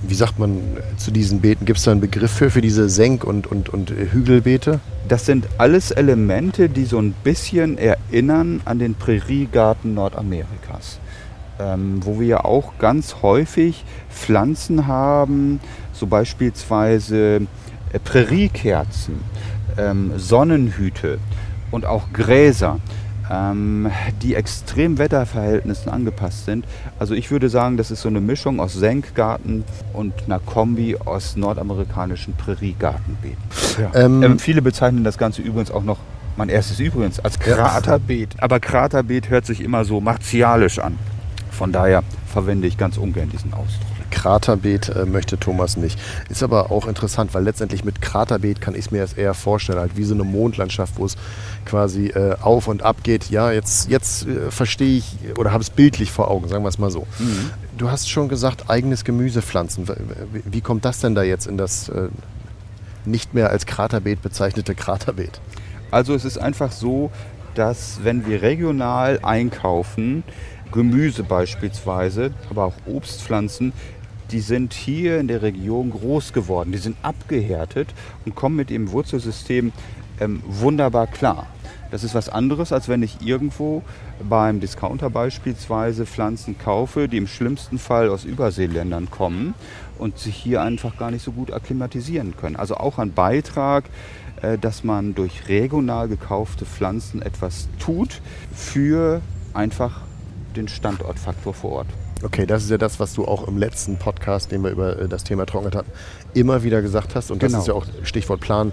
wie 0.02 0.14
sagt 0.14 0.38
man, 0.38 0.60
zu 0.96 1.10
diesen 1.10 1.40
Beeten, 1.40 1.64
gibt 1.64 1.78
es 1.78 1.84
da 1.84 1.92
einen 1.92 2.00
Begriff 2.00 2.32
für, 2.32 2.50
für 2.50 2.62
diese 2.62 2.88
Senk- 2.88 3.24
und, 3.24 3.46
und, 3.46 3.68
und 3.68 3.90
Hügelbeete? 3.90 4.80
Das 5.06 5.26
sind 5.26 5.46
alles 5.58 5.90
Elemente, 5.90 6.68
die 6.68 6.84
so 6.84 6.98
ein 6.98 7.12
bisschen 7.24 7.78
erinnern 7.78 8.60
an 8.64 8.78
den 8.78 8.94
Präriegarten 8.94 9.94
Nordamerikas, 9.94 10.98
ähm, 11.60 12.00
wo 12.04 12.20
wir 12.20 12.26
ja 12.26 12.44
auch 12.44 12.78
ganz 12.78 13.16
häufig 13.22 13.84
Pflanzen 14.10 14.86
haben, 14.86 15.60
so 15.92 16.06
beispielsweise 16.06 17.42
äh, 17.92 17.98
Präriekerzen, 17.98 19.16
ähm, 19.78 20.12
Sonnenhüte 20.16 21.18
und 21.70 21.86
auch 21.86 22.12
Gräser, 22.12 22.78
ähm, 23.30 23.90
die 24.22 24.34
extrem 24.34 24.98
Wetterverhältnissen 24.98 25.90
angepasst 25.90 26.46
sind. 26.46 26.64
Also 26.98 27.14
ich 27.14 27.30
würde 27.30 27.48
sagen, 27.48 27.76
das 27.76 27.90
ist 27.90 28.02
so 28.02 28.08
eine 28.08 28.20
Mischung 28.20 28.60
aus 28.60 28.74
Senkgarten 28.74 29.64
und 29.92 30.14
einer 30.26 30.38
Kombi 30.38 30.96
aus 31.04 31.36
nordamerikanischen 31.36 32.34
Präriegartenbeeten. 32.34 33.38
Ähm, 33.94 34.22
Ähm, 34.22 34.38
viele 34.38 34.62
bezeichnen 34.62 35.04
das 35.04 35.18
Ganze 35.18 35.42
übrigens 35.42 35.70
auch 35.70 35.84
noch, 35.84 35.98
mein 36.36 36.48
erstes 36.48 36.80
übrigens, 36.80 37.20
als 37.20 37.38
Kraterbeet. 37.38 38.36
Aber 38.38 38.60
Kraterbeet 38.60 39.28
hört 39.28 39.44
sich 39.44 39.60
immer 39.60 39.84
so 39.84 40.00
martialisch 40.00 40.78
an. 40.78 40.98
Von 41.50 41.72
daher 41.72 42.02
verwende 42.32 42.66
ich 42.68 42.78
ganz 42.78 42.96
ungern 42.96 43.28
diesen 43.28 43.52
Ausdruck. 43.52 43.97
Kraterbeet 44.10 44.88
äh, 44.88 45.04
möchte 45.04 45.38
Thomas 45.38 45.76
nicht. 45.76 45.98
Ist 46.28 46.42
aber 46.42 46.70
auch 46.70 46.86
interessant, 46.86 47.34
weil 47.34 47.44
letztendlich 47.44 47.84
mit 47.84 48.02
Kraterbeet 48.02 48.60
kann 48.60 48.74
ich 48.74 48.86
es 48.86 48.90
mir 48.90 48.98
jetzt 48.98 49.18
eher 49.18 49.34
vorstellen, 49.34 49.78
halt 49.78 49.96
wie 49.96 50.04
so 50.04 50.14
eine 50.14 50.24
Mondlandschaft, 50.24 50.94
wo 50.96 51.04
es 51.04 51.16
quasi 51.64 52.08
äh, 52.08 52.36
auf 52.40 52.68
und 52.68 52.82
ab 52.82 52.98
geht. 53.02 53.30
Ja, 53.30 53.52
jetzt, 53.52 53.88
jetzt 53.88 54.26
äh, 54.26 54.50
verstehe 54.50 54.98
ich 54.98 55.16
oder 55.36 55.52
habe 55.52 55.62
es 55.62 55.70
bildlich 55.70 56.10
vor 56.10 56.30
Augen, 56.30 56.48
sagen 56.48 56.64
wir 56.64 56.68
es 56.68 56.78
mal 56.78 56.90
so. 56.90 57.06
Du 57.76 57.90
hast 57.90 58.10
schon 58.10 58.28
gesagt, 58.28 58.70
eigenes 58.70 59.04
Gemüse 59.04 59.42
pflanzen. 59.42 59.88
Wie, 60.32 60.42
wie 60.44 60.60
kommt 60.60 60.84
das 60.84 61.00
denn 61.00 61.14
da 61.14 61.22
jetzt 61.22 61.46
in 61.46 61.56
das 61.56 61.88
äh, 61.88 62.08
nicht 63.04 63.34
mehr 63.34 63.50
als 63.50 63.66
Kraterbeet 63.66 64.22
bezeichnete 64.22 64.74
Kraterbeet? 64.74 65.40
Also 65.90 66.14
es 66.14 66.24
ist 66.24 66.38
einfach 66.38 66.72
so, 66.72 67.10
dass 67.54 68.00
wenn 68.02 68.26
wir 68.26 68.42
regional 68.42 69.20
einkaufen, 69.22 70.22
Gemüse 70.70 71.22
beispielsweise, 71.22 72.30
aber 72.50 72.64
auch 72.64 72.74
Obstpflanzen, 72.86 73.72
die 74.30 74.40
sind 74.40 74.74
hier 74.74 75.18
in 75.20 75.28
der 75.28 75.42
Region 75.42 75.90
groß 75.90 76.32
geworden. 76.32 76.72
Die 76.72 76.78
sind 76.78 76.96
abgehärtet 77.02 77.88
und 78.24 78.34
kommen 78.34 78.56
mit 78.56 78.70
dem 78.70 78.92
Wurzelsystem 78.92 79.72
ähm, 80.20 80.42
wunderbar 80.46 81.06
klar. 81.06 81.46
Das 81.90 82.04
ist 82.04 82.14
was 82.14 82.28
anderes, 82.28 82.72
als 82.72 82.88
wenn 82.88 83.02
ich 83.02 83.22
irgendwo 83.22 83.82
beim 84.28 84.60
Discounter 84.60 85.08
beispielsweise 85.08 86.04
Pflanzen 86.04 86.58
kaufe, 86.58 87.08
die 87.08 87.16
im 87.16 87.26
schlimmsten 87.26 87.78
Fall 87.78 88.10
aus 88.10 88.24
Überseeländern 88.24 89.10
kommen 89.10 89.54
und 89.96 90.18
sich 90.18 90.36
hier 90.36 90.60
einfach 90.60 90.98
gar 90.98 91.10
nicht 91.10 91.24
so 91.24 91.32
gut 91.32 91.52
akklimatisieren 91.52 92.36
können. 92.36 92.56
Also 92.56 92.76
auch 92.76 92.98
ein 92.98 93.14
Beitrag, 93.14 93.84
äh, 94.42 94.58
dass 94.58 94.84
man 94.84 95.14
durch 95.14 95.48
regional 95.48 96.08
gekaufte 96.08 96.66
Pflanzen 96.66 97.22
etwas 97.22 97.68
tut 97.78 98.20
für 98.54 99.22
einfach 99.54 100.02
den 100.56 100.68
Standortfaktor 100.68 101.54
vor 101.54 101.72
Ort. 101.72 101.88
Okay, 102.22 102.46
das 102.46 102.64
ist 102.64 102.70
ja 102.70 102.78
das, 102.78 102.98
was 103.00 103.14
du 103.14 103.24
auch 103.26 103.46
im 103.46 103.58
letzten 103.58 103.96
Podcast, 103.98 104.50
den 104.50 104.62
wir 104.64 104.70
über 104.70 104.98
äh, 104.98 105.08
das 105.08 105.24
Thema 105.24 105.46
Trockenheit 105.46 105.76
hatten, 105.76 105.90
immer 106.34 106.62
wieder 106.62 106.82
gesagt 106.82 107.14
hast. 107.14 107.30
Und 107.30 107.42
das 107.42 107.52
Genau. 107.52 107.60
ist 107.62 107.68
ja 107.68 107.74
auch 107.74 107.86
Stichwort 108.02 108.40
Plan. 108.40 108.72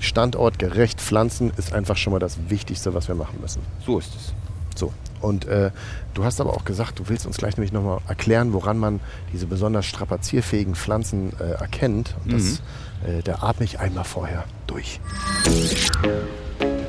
Standortgerecht 0.00 1.00
pflanzen 1.00 1.52
ist 1.56 1.72
einfach 1.72 1.96
schon 1.96 2.12
mal 2.12 2.18
das 2.18 2.36
Wichtigste, 2.48 2.94
was 2.94 3.08
wir 3.08 3.14
machen 3.14 3.38
müssen. 3.40 3.62
So 3.84 3.98
ist 3.98 4.14
es. 4.14 4.32
So. 4.78 4.92
Und 5.22 5.46
äh, 5.46 5.70
du 6.14 6.24
hast 6.24 6.40
aber 6.40 6.50
auch 6.54 6.64
gesagt, 6.66 6.98
du 6.98 7.08
willst 7.08 7.26
uns 7.26 7.38
gleich 7.38 7.56
nämlich 7.56 7.72
nochmal 7.72 8.00
erklären, 8.06 8.52
woran 8.52 8.76
man 8.78 9.00
diese 9.32 9.46
besonders 9.46 9.86
strapazierfähigen 9.86 10.74
Pflanzen 10.74 11.32
äh, 11.40 11.52
erkennt. 11.52 12.14
Und 12.24 12.34
das, 12.34 12.60
äh, 13.06 13.22
da 13.24 13.36
atme 13.40 13.64
ich 13.64 13.80
einmal 13.80 14.04
vorher 14.04 14.44
durch. 14.66 15.00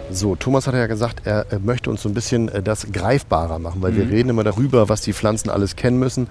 So, 0.10 0.36
Thomas 0.36 0.68
hat 0.68 0.74
ja 0.74 0.88
gesagt, 0.88 1.24
er 1.26 1.52
äh, 1.52 1.60
möchte 1.60 1.90
uns 1.90 2.02
so 2.02 2.08
ein 2.10 2.14
bisschen 2.14 2.48
äh, 2.50 2.64
das 2.64 2.88
greifbarer 2.92 3.60
machen, 3.60 3.82
weil 3.82 3.96
wir 3.96 4.10
reden 4.10 4.30
immer 4.30 4.46
darüber, 4.46 4.88
was 4.88 5.02
die 5.02 5.12
Pflanzen 5.12 5.50
alles 5.50 5.76
kennen 5.76 6.00
müssen. 6.00 6.28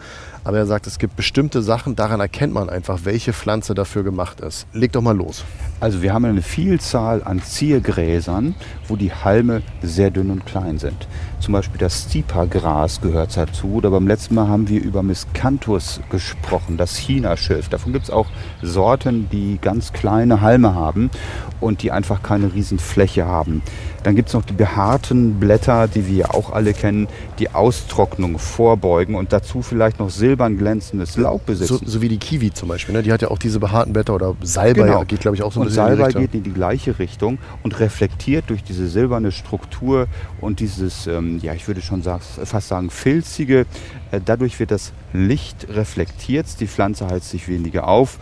Aber 0.47 0.59
er 0.59 0.67
sagt, 0.67 0.87
es 0.87 1.01
gibt 1.01 1.17
bestimmte 1.17 1.61
Sachen, 1.61 1.97
daran 1.97 2.21
erkennt 2.21 2.55
man 2.55 2.71
einfach, 2.71 3.01
welche 3.03 3.33
Pflanze 3.33 3.75
dafür 3.75 4.05
gemacht 4.05 4.39
ist. 4.39 4.69
Leg 4.73 4.93
doch 4.93 5.03
mal 5.03 5.17
los. 5.17 5.45
Also 5.81 6.03
wir 6.03 6.15
haben 6.15 6.25
eine 6.25 6.41
Vielzahl 6.41 7.25
an 7.25 7.43
Ziergräsern, 7.43 8.55
wo 8.87 8.95
die 8.95 9.13
Halme 9.13 9.63
sehr 9.83 10.13
dünn 10.13 10.31
und 10.31 10.47
klein 10.47 10.79
sind. 10.79 11.09
Zum 11.41 11.53
Beispiel 11.53 11.79
das 11.79 12.05
Stipa-Gras 12.05 13.01
gehört 13.01 13.37
dazu. 13.37 13.73
Oder 13.75 13.91
beim 13.91 14.07
letzten 14.07 14.37
Mal 14.37 14.47
haben 14.47 14.69
wir 14.69 14.81
über 14.81 15.03
Miscanthus 15.03 16.01
gesprochen, 16.11 16.77
das 16.77 16.97
China-Schilf. 16.97 17.69
Davon 17.69 17.93
gibt 17.93 18.05
es 18.05 18.11
auch 18.11 18.27
Sorten, 18.63 19.29
die 19.31 19.59
ganz 19.61 19.93
kleine 19.93 20.43
Halme 20.43 20.77
haben 20.77 21.11
und 21.61 21.83
die 21.83 21.91
einfach 21.91 22.23
keine 22.23 22.55
riesen 22.55 22.79
Fläche 22.79 23.27
haben. 23.27 23.63
Dann 24.03 24.15
gibt 24.15 24.29
es 24.29 24.35
noch 24.35 24.45
die 24.45 24.53
behaarten 24.53 25.41
Blätter, 25.41 25.89
die 25.89 26.07
wir 26.07 26.35
auch 26.35 26.53
alle 26.53 26.73
kennen, 26.73 27.09
die 27.39 27.51
Austrocknung 27.51 28.39
vorbeugen 28.39 29.17
und 29.17 29.33
dazu 29.33 29.63
vielleicht 29.63 29.99
noch 29.99 30.11
silbern 30.37 30.59
glänzendes 30.59 31.17
Laub 31.17 31.41
So, 31.47 31.53
besitzen. 31.53 31.87
so 31.87 32.03
wie 32.03 32.09
die 32.09 32.19
Kiwi 32.19 32.53
zum 32.53 32.69
Beispiel. 32.69 32.95
Ne? 32.95 33.03
Die 33.03 33.13
hat 33.13 33.23
ja 33.23 33.29
auch 33.31 33.39
diese 33.39 33.59
behaarten 33.59 33.93
Blätter 33.93 34.15
oder 34.15 34.35
Salbei 34.43 34.83
Genau. 34.87 35.05
geht, 35.05 35.21
glaube 35.21 35.37
ich, 35.37 35.43
auch 35.43 35.53
so 35.53 35.61
ein 35.61 35.63
und 35.63 35.69
bisschen 35.69 35.85
in 35.85 35.91
die 35.93 35.97
Salbei 35.97 36.07
Richtung. 36.07 36.23
geht 36.23 36.35
in 36.35 36.43
die 36.43 36.53
gleiche 36.53 36.99
Richtung 36.99 37.39
und 37.63 37.81
reflektiert 37.81 38.45
durch 38.49 38.63
diese 38.63 38.87
silberne 38.89 39.33
Struktur 39.33 40.07
und 40.41 40.61
dieses, 40.61 41.07
ähm, 41.07 41.39
ja, 41.43 41.55
ich 41.55 41.67
würde 41.67 41.81
schon 41.81 42.03
sagen, 42.03 42.23
fast 42.45 42.69
sagen, 42.69 42.91
filzige. 42.91 43.67
Äh, 44.11 44.21
dadurch 44.25 44.61
wird 44.61 44.71
das 44.71 44.93
Licht 45.13 45.67
reflektiert, 45.71 46.47
die 46.61 46.67
Pflanze 46.69 47.07
heizt 47.09 47.31
sich 47.31 47.49
weniger 47.49 47.89
auf. 47.89 48.19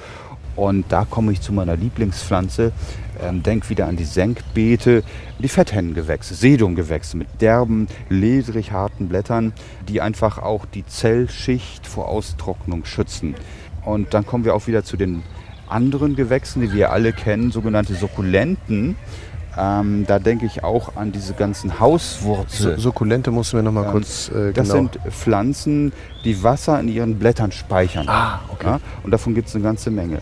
Und 0.57 0.85
da 0.91 1.05
komme 1.05 1.33
ich 1.33 1.41
zu 1.41 1.53
meiner 1.53 1.77
Lieblingspflanze. 1.77 2.71
Ähm, 3.23 3.43
denk 3.43 3.71
wieder 3.71 3.87
an 3.87 3.97
die 3.97 4.05
Senkbeete, 4.05 5.03
die 5.39 5.49
Fetthennengewächse, 5.49 6.35
Sedumgewächse 6.35 7.17
mit 7.17 7.29
derben, 7.41 7.87
ledrig 8.09 8.73
harten 8.73 9.09
Blättern, 9.09 9.53
die 9.89 10.01
einfach 10.01 10.39
auch 10.39 10.67
die 10.67 10.85
Zellschicht 10.87 11.87
vor 11.87 12.09
Austrocknung 12.09 12.85
schützen. 12.85 13.35
Und 13.85 14.15
dann 14.15 14.27
kommen 14.27 14.45
wir 14.45 14.55
auch 14.55 14.67
wieder 14.67 14.85
zu 14.85 14.97
den 14.97 15.23
anderen 15.69 16.17
Gewächsen, 16.17 16.63
die 16.63 16.73
wir 16.73 16.91
alle 16.93 17.13
kennen, 17.13 17.51
sogenannte 17.51 17.95
Sukkulenten. 17.95 18.97
Ähm, 19.57 20.05
da 20.07 20.19
denke 20.19 20.47
ich 20.47 20.65
auch 20.65 20.97
an 20.97 21.13
diese 21.13 21.35
ganzen 21.35 21.79
Hauswurzeln. 21.79 22.79
Sukkulente 22.79 23.31
musst 23.31 23.53
du 23.53 23.57
mir 23.57 23.63
noch 23.63 23.73
mal 23.73 23.85
Ähm, 23.85 23.93
kurz 23.93 24.29
äh, 24.29 24.53
Das 24.53 24.69
genau. 24.69 24.75
sind 24.75 24.99
Pflanzen, 25.11 25.93
die 26.25 26.43
Wasser 26.43 26.81
in 26.81 26.89
ihren 26.89 27.19
Blättern 27.19 27.53
speichern. 27.53 28.09
Ah, 28.09 28.41
okay. 28.51 28.67
Ja? 28.67 28.81
Und 29.05 29.13
davon 29.13 29.35
gibt 29.35 29.49
es 29.49 29.55
eine 29.55 29.63
ganze 29.63 29.91
Menge. 29.91 30.21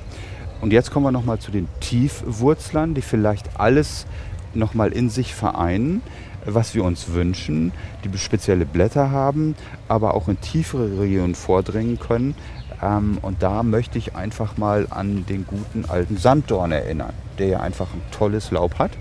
Und 0.62 0.72
jetzt 0.72 0.92
kommen 0.92 1.04
wir 1.04 1.10
nochmal 1.10 1.40
zu 1.40 1.50
den 1.50 1.66
Tiefwurzlern, 1.80 2.94
die 2.94 3.02
vielleicht 3.02 3.58
alles 3.58 4.06
nochmal 4.54 4.92
in 4.92 5.10
sich 5.10 5.34
vereinen, 5.34 6.02
was 6.46 6.76
wir 6.76 6.84
uns 6.84 7.12
wünschen, 7.12 7.72
die 8.04 8.16
spezielle 8.16 8.64
Blätter 8.64 9.10
haben, 9.10 9.56
aber 9.88 10.14
auch 10.14 10.28
in 10.28 10.40
tiefere 10.40 11.00
Regionen 11.00 11.34
vordringen 11.34 11.98
können. 11.98 12.36
Ähm, 12.80 13.18
und 13.22 13.42
da 13.42 13.64
möchte 13.64 13.98
ich 13.98 14.14
einfach 14.14 14.56
mal 14.56 14.86
an 14.90 15.26
den 15.26 15.46
guten 15.48 15.84
alten 15.86 16.16
Sanddorn 16.16 16.70
erinnern, 16.70 17.12
der 17.38 17.48
ja 17.48 17.60
einfach 17.60 17.88
ein 17.92 18.02
tolles 18.12 18.52
Laub 18.52 18.78
hat, 18.78 18.92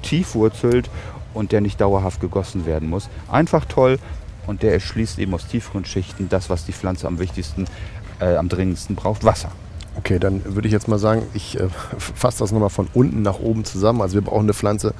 tief 0.00 0.34
wurzelt 0.34 0.88
und 1.34 1.52
der 1.52 1.60
nicht 1.60 1.78
dauerhaft 1.78 2.22
gegossen 2.22 2.64
werden 2.64 2.88
muss. 2.88 3.10
Einfach 3.30 3.66
toll 3.66 3.98
und 4.46 4.62
der 4.62 4.72
erschließt 4.72 5.18
eben 5.18 5.34
aus 5.34 5.46
tieferen 5.46 5.84
Schichten 5.84 6.30
das, 6.30 6.48
was 6.48 6.64
die 6.64 6.72
Pflanze 6.72 7.06
am 7.06 7.18
wichtigsten, 7.18 7.66
äh, 8.18 8.36
am 8.36 8.48
dringendsten 8.48 8.96
braucht, 8.96 9.22
Wasser. 9.24 9.52
Okay, 9.98 10.18
dann 10.18 10.42
würde 10.44 10.68
ich 10.68 10.72
jetzt 10.72 10.88
mal 10.88 10.98
sagen, 10.98 11.22
ich 11.34 11.58
äh, 11.58 11.68
fasse 11.98 12.40
das 12.40 12.52
nochmal 12.52 12.70
von 12.70 12.88
unten 12.94 13.22
nach 13.22 13.38
oben 13.40 13.64
zusammen. 13.64 14.00
Also 14.02 14.14
wir 14.14 14.22
brauchen 14.22 14.42
eine 14.44 14.54
Pflanze, 14.54 14.94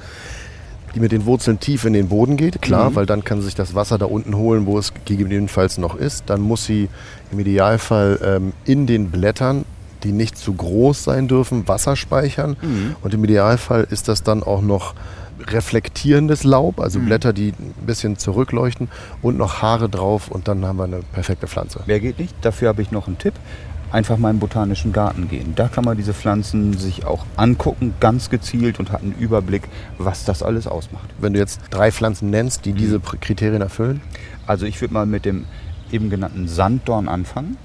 die 0.95 0.99
mit 0.99 1.11
den 1.11 1.25
Wurzeln 1.25 1.59
tief 1.59 1.85
in 1.85 1.93
den 1.93 2.07
Boden 2.09 2.37
geht, 2.37 2.61
klar, 2.61 2.89
Mhm. 2.89 2.95
weil 2.95 3.05
dann 3.05 3.23
kann 3.23 3.39
sie 3.39 3.45
sich 3.45 3.55
das 3.55 3.75
Wasser 3.75 3.97
da 3.97 4.05
unten 4.05 4.35
holen, 4.35 4.65
wo 4.65 4.77
es 4.79 4.93
gegebenenfalls 5.05 5.77
noch 5.77 5.95
ist. 5.95 6.23
Dann 6.27 6.41
muss 6.41 6.65
sie 6.65 6.89
im 7.31 7.39
Idealfall 7.39 8.19
ähm, 8.23 8.53
in 8.65 8.87
den 8.87 9.11
Blättern, 9.11 9.65
die 10.03 10.11
nicht 10.11 10.37
zu 10.37 10.53
groß 10.53 11.03
sein 11.03 11.27
dürfen, 11.27 11.67
Wasser 11.67 11.95
speichern. 11.95 12.55
Mhm. 12.61 12.95
Und 13.01 13.13
im 13.13 13.23
Idealfall 13.23 13.85
ist 13.89 14.07
das 14.07 14.23
dann 14.23 14.41
auch 14.43 14.61
noch 14.61 14.93
reflektierendes 15.51 16.43
Laub, 16.43 16.79
also 16.79 16.99
Mhm. 16.99 17.05
Blätter, 17.05 17.33
die 17.33 17.49
ein 17.49 17.85
bisschen 17.85 18.17
zurückleuchten 18.17 18.87
und 19.21 19.37
noch 19.37 19.61
Haare 19.61 19.87
drauf 19.89 20.29
und 20.29 20.47
dann 20.47 20.65
haben 20.65 20.77
wir 20.77 20.85
eine 20.85 21.01
perfekte 21.13 21.47
Pflanze. 21.47 21.81
Mehr 21.85 21.99
geht 21.99 22.17
nicht. 22.19 22.33
Dafür 22.41 22.69
habe 22.69 22.81
ich 22.81 22.91
noch 22.91 23.07
einen 23.07 23.17
Tipp. 23.19 23.33
Einfach 23.91 24.17
mal 24.17 24.31
in 24.31 24.35
den 24.35 24.41
botanischen 24.41 24.91
Garten 24.91 25.29
gehen. 25.29 25.53
Da 25.55 25.69
kann 25.69 25.85
man 25.85 25.95
diese 25.95 26.13
Pflanzen 26.13 26.77
sich 26.77 27.05
auch 27.05 27.25
angucken, 27.37 27.93
ganz 27.99 28.29
gezielt 28.29 28.79
und 28.79 28.91
hat 28.91 29.01
einen 29.01 29.15
Überblick, 29.17 29.63
was 29.97 30.25
das 30.25 30.43
alles 30.43 30.67
ausmacht. 30.67 31.09
Wenn 31.19 31.33
du 31.33 31.39
jetzt 31.39 31.61
drei 31.69 31.91
Pflanzen 31.91 32.29
nennst, 32.29 32.65
die 32.65 32.73
diese 32.73 32.97
Pr- 32.97 33.17
Kriterien 33.17 33.61
erfüllen, 33.61 34.01
Also 34.45 34.65
ich 34.65 34.79
würde 34.81 34.93
mal 34.93 35.05
mit 35.05 35.25
dem 35.25 35.45
eben 35.91 36.09
genannten 36.09 36.47
Sanddorn 36.47 37.07
anfangen, 37.07 37.57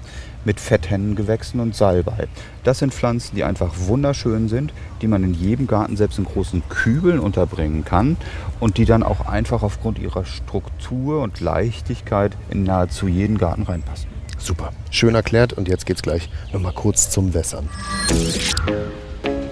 mit 0.45 0.59
Fetthennengewächsen 0.59 1.59
und 1.59 1.75
Salbei. 1.75 2.27
Das 2.63 2.79
sind 2.79 2.93
Pflanzen, 2.93 3.35
die 3.35 3.43
einfach 3.43 3.73
wunderschön 3.77 4.49
sind, 4.49 4.73
die 5.01 5.07
man 5.07 5.23
in 5.23 5.33
jedem 5.33 5.67
Garten, 5.67 5.95
selbst 5.95 6.19
in 6.19 6.25
großen 6.25 6.63
Kübeln 6.69 7.19
unterbringen 7.19 7.85
kann 7.85 8.17
und 8.59 8.77
die 8.77 8.85
dann 8.85 9.03
auch 9.03 9.25
einfach 9.25 9.63
aufgrund 9.63 9.99
ihrer 9.99 10.25
Struktur 10.25 11.21
und 11.21 11.39
Leichtigkeit 11.39 12.35
in 12.49 12.63
nahezu 12.63 13.07
jeden 13.07 13.37
Garten 13.37 13.63
reinpassen. 13.63 14.09
Super. 14.43 14.73
Schön 14.91 15.15
erklärt 15.15 15.53
und 15.53 15.69
jetzt 15.69 15.85
geht's 15.85 16.01
gleich 16.01 16.27
nochmal 16.51 16.73
kurz 16.73 17.09
zum 17.09 17.33
Wässern. 17.33 17.69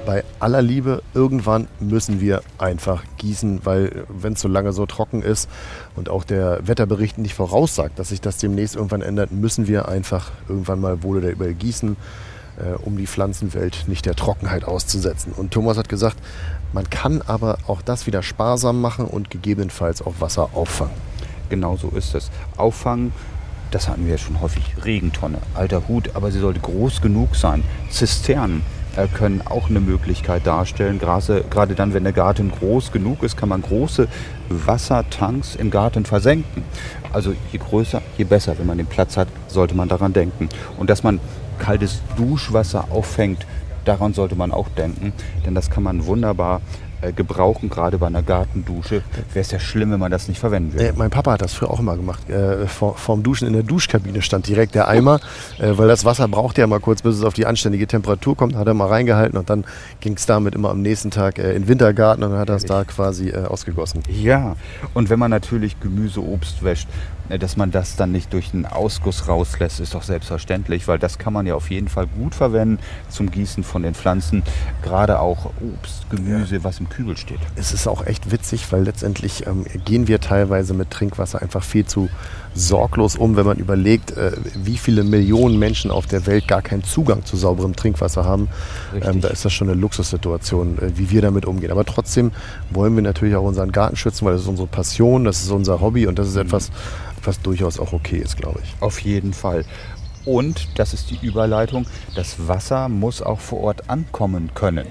Bei 0.05 0.25
aller 0.41 0.61
Liebe, 0.61 1.01
irgendwann 1.13 1.69
müssen 1.79 2.19
wir 2.19 2.41
einfach 2.57 3.01
gießen, 3.17 3.61
weil 3.63 4.03
wenn 4.09 4.33
es 4.33 4.41
so 4.41 4.49
lange 4.49 4.73
so 4.73 4.85
trocken 4.85 5.21
ist 5.21 5.49
und 5.95 6.09
auch 6.09 6.25
der 6.25 6.67
Wetterbericht 6.67 7.17
nicht 7.19 7.35
voraussagt, 7.35 7.99
dass 7.99 8.09
sich 8.09 8.19
das 8.19 8.37
demnächst 8.37 8.75
irgendwann 8.75 9.01
ändert, 9.01 9.31
müssen 9.31 9.65
wir 9.65 9.87
einfach 9.87 10.29
irgendwann 10.49 10.81
mal 10.81 11.03
wohl 11.03 11.19
oder 11.19 11.29
übel 11.29 11.53
gießen, 11.53 11.95
äh, 12.57 12.73
um 12.83 12.97
die 12.97 13.07
Pflanzenwelt 13.07 13.85
nicht 13.87 14.05
der 14.05 14.15
Trockenheit 14.15 14.65
auszusetzen. 14.65 15.31
Und 15.31 15.51
Thomas 15.51 15.77
hat 15.77 15.87
gesagt, 15.87 16.17
man 16.73 16.89
kann 16.89 17.21
aber 17.21 17.59
auch 17.67 17.81
das 17.81 18.07
wieder 18.07 18.23
sparsam 18.23 18.81
machen 18.81 19.05
und 19.05 19.29
gegebenenfalls 19.29 20.01
auch 20.01 20.15
Wasser 20.19 20.49
auffangen. 20.53 20.95
Genau 21.47 21.77
so 21.77 21.89
ist 21.89 22.13
es. 22.13 22.29
Auffangen, 22.57 23.13
das 23.71 23.87
hatten 23.87 24.05
wir 24.05 24.11
ja 24.11 24.17
schon 24.17 24.41
häufig. 24.41 24.63
Regentonne, 24.83 25.39
alter 25.53 25.87
Hut, 25.87 26.11
aber 26.13 26.31
sie 26.31 26.39
sollte 26.39 26.59
groß 26.59 27.01
genug 27.01 27.35
sein. 27.35 27.63
Zisternen 27.89 28.61
äh, 28.95 29.07
können 29.07 29.41
auch 29.45 29.69
eine 29.69 29.79
Möglichkeit 29.79 30.45
darstellen. 30.45 30.99
Gerade, 30.99 31.43
gerade 31.49 31.75
dann, 31.75 31.93
wenn 31.93 32.03
der 32.03 32.13
Garten 32.13 32.51
groß 32.51 32.91
genug 32.91 33.23
ist, 33.23 33.37
kann 33.37 33.49
man 33.49 33.61
große 33.61 34.07
Wassertanks 34.49 35.55
im 35.55 35.71
Garten 35.71 36.05
versenken. 36.05 36.63
Also 37.13 37.33
je 37.51 37.59
größer, 37.59 38.01
je 38.17 38.25
besser. 38.25 38.57
Wenn 38.59 38.67
man 38.67 38.77
den 38.77 38.87
Platz 38.87 39.17
hat, 39.17 39.29
sollte 39.47 39.75
man 39.75 39.87
daran 39.87 40.13
denken. 40.13 40.49
Und 40.77 40.89
dass 40.89 41.03
man 41.03 41.19
kaltes 41.57 42.01
Duschwasser 42.17 42.85
auffängt, 42.89 43.45
daran 43.85 44.13
sollte 44.13 44.35
man 44.35 44.51
auch 44.51 44.69
denken. 44.69 45.13
Denn 45.45 45.55
das 45.55 45.69
kann 45.69 45.83
man 45.83 46.05
wunderbar 46.05 46.61
gebrauchen, 47.15 47.69
gerade 47.69 47.97
bei 47.97 48.07
einer 48.07 48.21
Gartendusche. 48.21 49.03
Wäre 49.33 49.41
es 49.41 49.51
ja 49.51 49.59
schlimm, 49.59 49.91
wenn 49.91 49.99
man 49.99 50.11
das 50.11 50.27
nicht 50.27 50.39
verwenden 50.39 50.73
würde. 50.73 50.87
Äh, 50.87 50.93
mein 50.95 51.09
Papa 51.09 51.33
hat 51.33 51.41
das 51.41 51.53
früher 51.53 51.71
auch 51.71 51.79
immer 51.79 51.95
gemacht. 51.95 52.29
Äh, 52.29 52.67
vor, 52.67 52.97
vorm 52.97 53.23
Duschen 53.23 53.47
in 53.47 53.53
der 53.53 53.63
Duschkabine 53.63 54.21
stand 54.21 54.47
direkt 54.47 54.75
der 54.75 54.87
Eimer, 54.87 55.19
äh, 55.59 55.77
weil 55.77 55.87
das 55.87 56.05
Wasser 56.05 56.27
braucht 56.27 56.57
ja 56.57 56.67
mal 56.67 56.79
kurz, 56.79 57.01
bis 57.01 57.15
es 57.15 57.23
auf 57.23 57.33
die 57.33 57.45
anständige 57.45 57.87
Temperatur 57.87 58.35
kommt. 58.37 58.55
Hat 58.55 58.67
er 58.67 58.73
mal 58.73 58.87
reingehalten 58.87 59.37
und 59.37 59.49
dann 59.49 59.65
ging 59.99 60.13
es 60.13 60.25
damit 60.25 60.55
immer 60.55 60.69
am 60.69 60.81
nächsten 60.81 61.11
Tag 61.11 61.39
äh, 61.39 61.53
in 61.53 61.63
den 61.63 61.67
Wintergarten 61.67 62.23
und 62.23 62.31
dann 62.31 62.39
hat 62.39 62.49
er 62.49 62.55
es 62.55 62.65
da 62.65 62.83
quasi 62.83 63.29
äh, 63.29 63.45
ausgegossen. 63.45 64.03
Ja, 64.09 64.55
und 64.93 65.09
wenn 65.09 65.19
man 65.19 65.31
natürlich 65.31 65.79
Gemüse, 65.79 66.21
Obst 66.21 66.63
wäscht, 66.63 66.87
äh, 66.87 67.20
dass 67.29 67.57
man 67.57 67.71
das 67.71 67.95
dann 67.95 68.11
nicht 68.11 68.33
durch 68.33 68.53
einen 68.53 68.65
Ausguss 68.65 69.27
rauslässt, 69.27 69.79
ist 69.79 69.93
doch 69.93 70.03
selbstverständlich, 70.03 70.87
weil 70.87 70.99
das 70.99 71.17
kann 71.17 71.33
man 71.33 71.45
ja 71.45 71.55
auf 71.55 71.69
jeden 71.69 71.87
Fall 71.87 72.07
gut 72.07 72.35
verwenden 72.35 72.79
zum 73.09 73.31
Gießen 73.31 73.63
von 73.63 73.83
den 73.83 73.93
Pflanzen. 73.93 74.43
Gerade 74.81 75.19
auch 75.19 75.51
Obst, 75.61 76.09
Gemüse, 76.09 76.63
was 76.63 76.79
im 76.79 76.89
Kübel 76.89 77.17
steht. 77.17 77.39
Es 77.55 77.71
ist 77.71 77.87
auch 77.87 78.05
echt 78.05 78.31
witzig, 78.31 78.71
weil 78.71 78.83
letztendlich 78.83 79.47
ähm, 79.47 79.65
gehen 79.85 80.07
wir 80.07 80.19
teilweise 80.19 80.73
mit 80.73 80.91
Trinkwasser 80.91 81.41
einfach 81.41 81.63
viel 81.63 81.85
zu 81.85 82.09
sorglos 82.53 83.15
um, 83.15 83.35
wenn 83.35 83.45
man 83.45 83.57
überlegt, 83.57 84.11
äh, 84.11 84.31
wie 84.55 84.77
viele 84.77 85.03
Millionen 85.03 85.57
Menschen 85.57 85.91
auf 85.91 86.05
der 86.05 86.25
Welt 86.25 86.47
gar 86.47 86.61
keinen 86.61 86.83
Zugang 86.83 87.25
zu 87.25 87.37
sauberem 87.37 87.75
Trinkwasser 87.75 88.25
haben. 88.25 88.49
Ähm, 89.01 89.21
da 89.21 89.29
ist 89.29 89.45
das 89.45 89.53
schon 89.53 89.69
eine 89.69 89.79
Luxussituation, 89.79 90.77
äh, 90.79 90.97
wie 90.97 91.09
wir 91.09 91.21
damit 91.21 91.45
umgehen. 91.45 91.71
Aber 91.71 91.85
trotzdem 91.85 92.31
wollen 92.69 92.95
wir 92.95 93.03
natürlich 93.03 93.35
auch 93.35 93.43
unseren 93.43 93.71
Garten 93.71 93.95
schützen, 93.95 94.25
weil 94.25 94.33
das 94.33 94.41
ist 94.43 94.47
unsere 94.47 94.67
Passion, 94.67 95.23
das 95.23 95.43
ist 95.43 95.51
unser 95.51 95.81
Hobby 95.81 96.07
und 96.07 96.19
das 96.19 96.27
ist 96.27 96.35
etwas, 96.35 96.71
was 97.23 97.41
durchaus 97.41 97.79
auch 97.79 97.93
okay 97.93 98.17
ist, 98.17 98.37
glaube 98.37 98.59
ich. 98.63 98.75
Auf 98.81 98.99
jeden 98.99 99.33
Fall. 99.33 99.65
Und, 100.23 100.67
das 100.77 100.93
ist 100.93 101.09
die 101.09 101.17
Überleitung, 101.25 101.87
das 102.15 102.47
Wasser 102.47 102.89
muss 102.89 103.23
auch 103.23 103.39
vor 103.39 103.61
Ort 103.61 103.89
ankommen 103.89 104.51
können. 104.53 104.85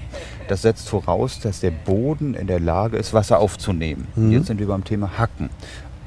Das 0.49 0.63
setzt 0.63 0.89
voraus, 0.89 1.39
dass 1.39 1.61
der 1.61 1.71
Boden 1.71 2.33
in 2.33 2.47
der 2.47 2.59
Lage 2.59 2.97
ist, 2.97 3.13
Wasser 3.13 3.39
aufzunehmen. 3.39 4.07
Jetzt 4.29 4.47
sind 4.47 4.59
wir 4.59 4.67
beim 4.67 4.83
Thema 4.83 5.17
Hacken. 5.17 5.49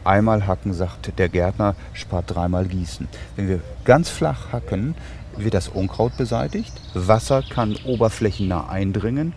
Einmal 0.05 0.47
hacken, 0.47 0.75
sagt 0.75 1.19
der 1.19 1.29
Gärtner, 1.29 1.75
spart 1.95 2.35
dreimal 2.35 2.67
gießen. 2.67 3.09
Wenn 3.37 3.49
wir 3.49 3.61
ganz 3.85 4.11
flach 4.11 4.53
hacken, 4.53 4.95
wird 5.37 5.55
das 5.55 5.69
Unkraut 5.69 6.17
beseitigt. 6.17 6.73
Wasser 6.95 7.43
kann 7.43 7.77
oberflächennah 7.87 8.69
eindringen, 8.69 9.33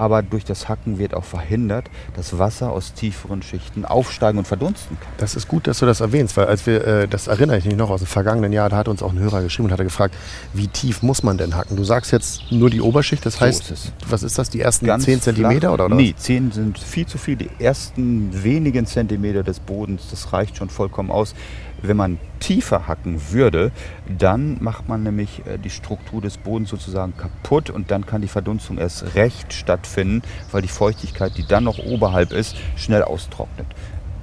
aber 0.00 0.22
durch 0.22 0.44
das 0.44 0.68
Hacken 0.68 0.98
wird 0.98 1.12
auch 1.14 1.24
verhindert, 1.24 1.90
dass 2.16 2.38
Wasser 2.38 2.72
aus 2.72 2.94
tieferen 2.94 3.42
Schichten 3.42 3.84
aufsteigen 3.84 4.38
und 4.38 4.46
verdunsten 4.48 4.96
kann. 4.98 5.12
Das 5.18 5.36
ist 5.36 5.46
gut, 5.46 5.66
dass 5.66 5.78
du 5.80 5.86
das 5.86 6.00
erwähnst, 6.00 6.36
weil 6.38 6.46
als 6.46 6.64
wir, 6.66 6.86
äh, 6.86 7.06
das 7.08 7.26
erinnere 7.26 7.58
ich 7.58 7.66
mich 7.66 7.76
noch 7.76 7.90
aus 7.90 8.00
dem 8.00 8.06
vergangenen 8.06 8.52
Jahr, 8.52 8.70
da 8.70 8.76
hat 8.78 8.88
uns 8.88 9.02
auch 9.02 9.12
ein 9.12 9.18
Hörer 9.18 9.42
geschrieben 9.42 9.66
und 9.68 9.72
hat 9.72 9.80
gefragt, 9.80 10.14
wie 10.54 10.68
tief 10.68 11.02
muss 11.02 11.22
man 11.22 11.36
denn 11.36 11.54
hacken? 11.54 11.76
Du 11.76 11.84
sagst 11.84 12.12
jetzt 12.12 12.50
nur 12.50 12.70
die 12.70 12.80
Oberschicht, 12.80 13.26
das 13.26 13.34
So 13.34 13.40
heißt, 13.40 13.70
ist 13.70 13.92
was 14.08 14.22
ist 14.22 14.38
das, 14.38 14.48
die 14.48 14.60
ersten 14.60 14.86
Ganz 14.86 15.04
10 15.04 15.20
Zentimeter 15.20 15.60
flach. 15.60 15.72
oder, 15.74 15.84
oder 15.86 15.94
Nee, 15.96 16.14
10 16.16 16.52
sind 16.52 16.78
viel 16.78 17.06
zu 17.06 17.18
viel. 17.18 17.36
Die 17.36 17.50
ersten 17.58 18.42
wenigen 18.42 18.86
Zentimeter 18.86 19.42
des 19.42 19.60
Bodens, 19.60 20.08
das 20.10 20.32
reicht 20.32 20.56
schon 20.56 20.70
vollkommen 20.70 21.10
aus. 21.10 21.34
Wenn 21.82 21.96
man 21.96 22.18
tiefer 22.40 22.86
hacken 22.88 23.20
würde, 23.30 23.70
dann 24.06 24.58
macht 24.60 24.88
man 24.88 25.02
nämlich 25.02 25.42
äh, 25.46 25.58
die 25.58 25.70
Struktur 25.70 26.20
des 26.20 26.38
Bodens 26.38 26.70
sozusagen 26.70 27.16
kaputt 27.16 27.70
und 27.70 27.90
dann 27.90 28.06
kann 28.06 28.22
die 28.22 28.28
Verdunstung 28.28 28.78
erst 28.78 29.14
recht 29.14 29.52
stattfinden, 29.52 30.22
weil 30.52 30.62
die 30.62 30.68
Feuchtigkeit, 30.68 31.36
die 31.36 31.46
dann 31.46 31.64
noch 31.64 31.78
oberhalb 31.78 32.32
ist, 32.32 32.56
schnell 32.76 33.02
austrocknet. 33.02 33.66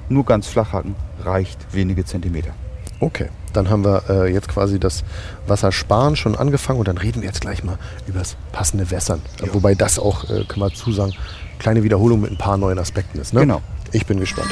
Nur 0.10 0.26
ganz 0.26 0.48
flach 0.48 0.74
hacken 0.74 0.96
reicht 1.24 1.74
wenige 1.74 2.06
Zentimeter. 2.06 2.52
Okay, 3.00 3.30
dann 3.54 3.70
haben 3.70 3.84
wir 3.86 4.04
äh, 4.10 4.34
jetzt 4.34 4.48
quasi 4.48 4.80
das 4.80 5.04
Wassersparen 5.46 6.16
schon 6.16 6.36
angefangen 6.36 6.80
und 6.80 6.88
dann 6.88 6.98
reden 6.98 7.22
wir 7.22 7.28
jetzt 7.28 7.42
gleich 7.42 7.64
mal 7.64 7.78
über 8.08 8.20
das 8.20 8.38
passende 8.52 8.90
Wässern. 8.90 9.22
Ja. 9.40 9.54
Wobei 9.54 9.76
das 9.76 10.00
auch, 10.00 10.30
äh, 10.30 10.44
kann 10.48 10.60
man 10.60 10.74
zusagen, 10.74 11.14
kleine 11.60 11.84
Wiederholung 11.84 12.22
mit 12.22 12.32
ein 12.32 12.38
paar 12.38 12.58
neuen 12.58 12.80
Aspekten 12.80 13.20
ist. 13.20 13.34
Ne? 13.34 13.42
Genau. 13.42 13.62
Ich 13.92 14.06
bin 14.06 14.20
gespannt. 14.20 14.50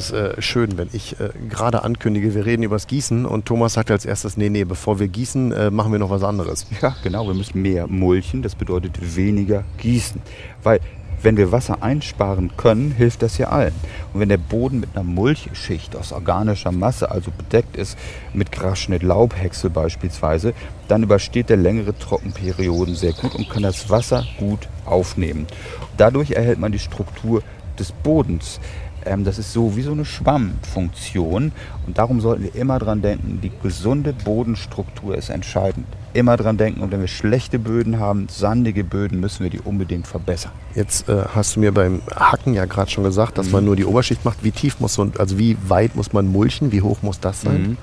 Ist 0.00 0.12
äh, 0.12 0.40
schön, 0.40 0.78
wenn 0.78 0.88
ich 0.94 1.20
äh, 1.20 1.28
gerade 1.50 1.84
ankündige, 1.84 2.34
wir 2.34 2.46
reden 2.46 2.62
über 2.62 2.76
das 2.76 2.86
Gießen 2.86 3.26
und 3.26 3.44
Thomas 3.44 3.74
sagt 3.74 3.90
als 3.90 4.06
erstes, 4.06 4.38
nee, 4.38 4.48
nee, 4.48 4.64
bevor 4.64 4.98
wir 4.98 5.08
gießen, 5.08 5.52
äh, 5.52 5.70
machen 5.70 5.92
wir 5.92 5.98
noch 5.98 6.08
was 6.08 6.22
anderes. 6.22 6.66
Ja, 6.80 6.96
genau, 7.02 7.26
wir 7.26 7.34
müssen 7.34 7.60
mehr 7.60 7.86
mulchen, 7.86 8.40
das 8.40 8.54
bedeutet 8.54 9.14
weniger 9.14 9.62
gießen. 9.76 10.22
Weil 10.62 10.80
wenn 11.20 11.36
wir 11.36 11.52
Wasser 11.52 11.82
einsparen 11.82 12.56
können, 12.56 12.92
hilft 12.92 13.20
das 13.20 13.36
ja 13.36 13.50
allen. 13.50 13.74
Und 14.14 14.20
wenn 14.20 14.30
der 14.30 14.38
Boden 14.38 14.80
mit 14.80 14.88
einer 14.94 15.04
Mulchschicht 15.04 15.94
aus 15.94 16.12
organischer 16.12 16.72
Masse, 16.72 17.10
also 17.10 17.30
bedeckt 17.30 17.76
ist 17.76 17.98
mit 18.32 18.52
Grasschnitt, 18.52 19.02
Laubhäcksel 19.02 19.68
beispielsweise, 19.68 20.54
dann 20.88 21.02
übersteht 21.02 21.50
der 21.50 21.58
längere 21.58 21.94
Trockenperioden 21.98 22.94
sehr 22.94 23.12
gut 23.12 23.34
und 23.34 23.50
kann 23.50 23.64
das 23.64 23.90
Wasser 23.90 24.24
gut 24.38 24.66
aufnehmen. 24.86 25.46
Dadurch 25.98 26.30
erhält 26.30 26.58
man 26.58 26.72
die 26.72 26.78
Struktur 26.78 27.42
des 27.78 27.92
Bodens. 27.92 28.60
Ähm, 29.04 29.24
das 29.24 29.38
ist 29.38 29.52
so 29.52 29.76
wie 29.76 29.82
so 29.82 29.92
eine 29.92 30.04
Schwammfunktion 30.04 31.52
und 31.86 31.98
darum 31.98 32.20
sollten 32.20 32.44
wir 32.44 32.54
immer 32.54 32.78
dran 32.78 33.02
denken, 33.02 33.40
die 33.42 33.52
gesunde 33.62 34.12
Bodenstruktur 34.12 35.16
ist 35.16 35.30
entscheidend. 35.30 35.86
Immer 36.12 36.36
dran 36.36 36.56
denken 36.56 36.80
und 36.80 36.90
wenn 36.90 37.00
wir 37.00 37.08
schlechte 37.08 37.58
Böden 37.58 38.00
haben, 38.00 38.26
sandige 38.28 38.82
Böden, 38.84 39.20
müssen 39.20 39.44
wir 39.44 39.50
die 39.50 39.60
unbedingt 39.60 40.06
verbessern. 40.08 40.52
Jetzt 40.74 41.08
äh, 41.08 41.22
hast 41.34 41.54
du 41.56 41.60
mir 41.60 41.72
beim 41.72 42.02
Hacken 42.14 42.54
ja 42.54 42.64
gerade 42.64 42.90
schon 42.90 43.04
gesagt, 43.04 43.38
dass 43.38 43.50
man 43.50 43.64
nur 43.64 43.76
die 43.76 43.84
Oberschicht 43.84 44.24
macht. 44.24 44.42
Wie 44.42 44.50
tief 44.50 44.80
muss 44.80 44.98
ein- 44.98 45.12
also 45.18 45.38
wie 45.38 45.56
weit 45.68 45.94
muss 45.96 46.12
man 46.12 46.26
mulchen? 46.26 46.72
Wie 46.72 46.82
hoch 46.82 46.98
muss 47.02 47.20
das 47.20 47.42
sein? 47.42 47.62
Mhm. 47.62 47.76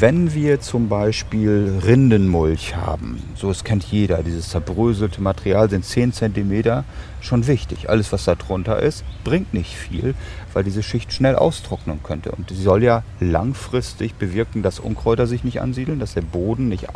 Wenn 0.00 0.34
wir 0.34 0.60
zum 0.60 0.88
Beispiel 0.88 1.80
Rindenmulch 1.84 2.76
haben, 2.76 3.22
so 3.34 3.50
es 3.50 3.64
kennt 3.64 3.84
jeder, 3.84 4.22
dieses 4.22 4.48
zerbröselte 4.50 5.20
Material 5.20 5.68
sind 5.68 5.84
10 5.84 6.12
cm 6.12 6.84
schon 7.20 7.46
wichtig. 7.46 7.88
Alles, 7.90 8.12
was 8.12 8.24
da 8.24 8.34
drunter 8.34 8.80
ist, 8.80 9.02
bringt 9.24 9.52
nicht 9.54 9.74
viel, 9.76 10.14
weil 10.52 10.62
diese 10.64 10.82
Schicht 10.82 11.12
schnell 11.12 11.36
austrocknen 11.36 12.02
könnte. 12.02 12.32
Und 12.32 12.50
sie 12.50 12.62
soll 12.62 12.82
ja 12.82 13.02
langfristig 13.20 14.14
bewirken, 14.14 14.62
dass 14.62 14.78
Unkräuter 14.78 15.26
sich 15.26 15.44
nicht 15.44 15.60
ansiedeln, 15.60 15.98
dass 15.98 16.14
der 16.14 16.20
Boden 16.22 16.68
nicht 16.68 16.94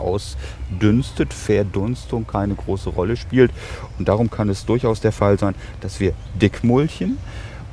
ausdünstet, 0.68 1.32
Verdunstung 1.32 2.26
keine 2.26 2.54
große 2.54 2.90
Rolle 2.90 3.16
spielt. 3.16 3.50
Und 3.98 4.08
darum 4.08 4.30
kann 4.30 4.48
es 4.48 4.64
durchaus 4.64 5.00
der 5.00 5.12
Fall 5.12 5.38
sein, 5.38 5.54
dass 5.80 6.00
wir 6.00 6.12
dick 6.40 6.64
mulchen, 6.64 7.18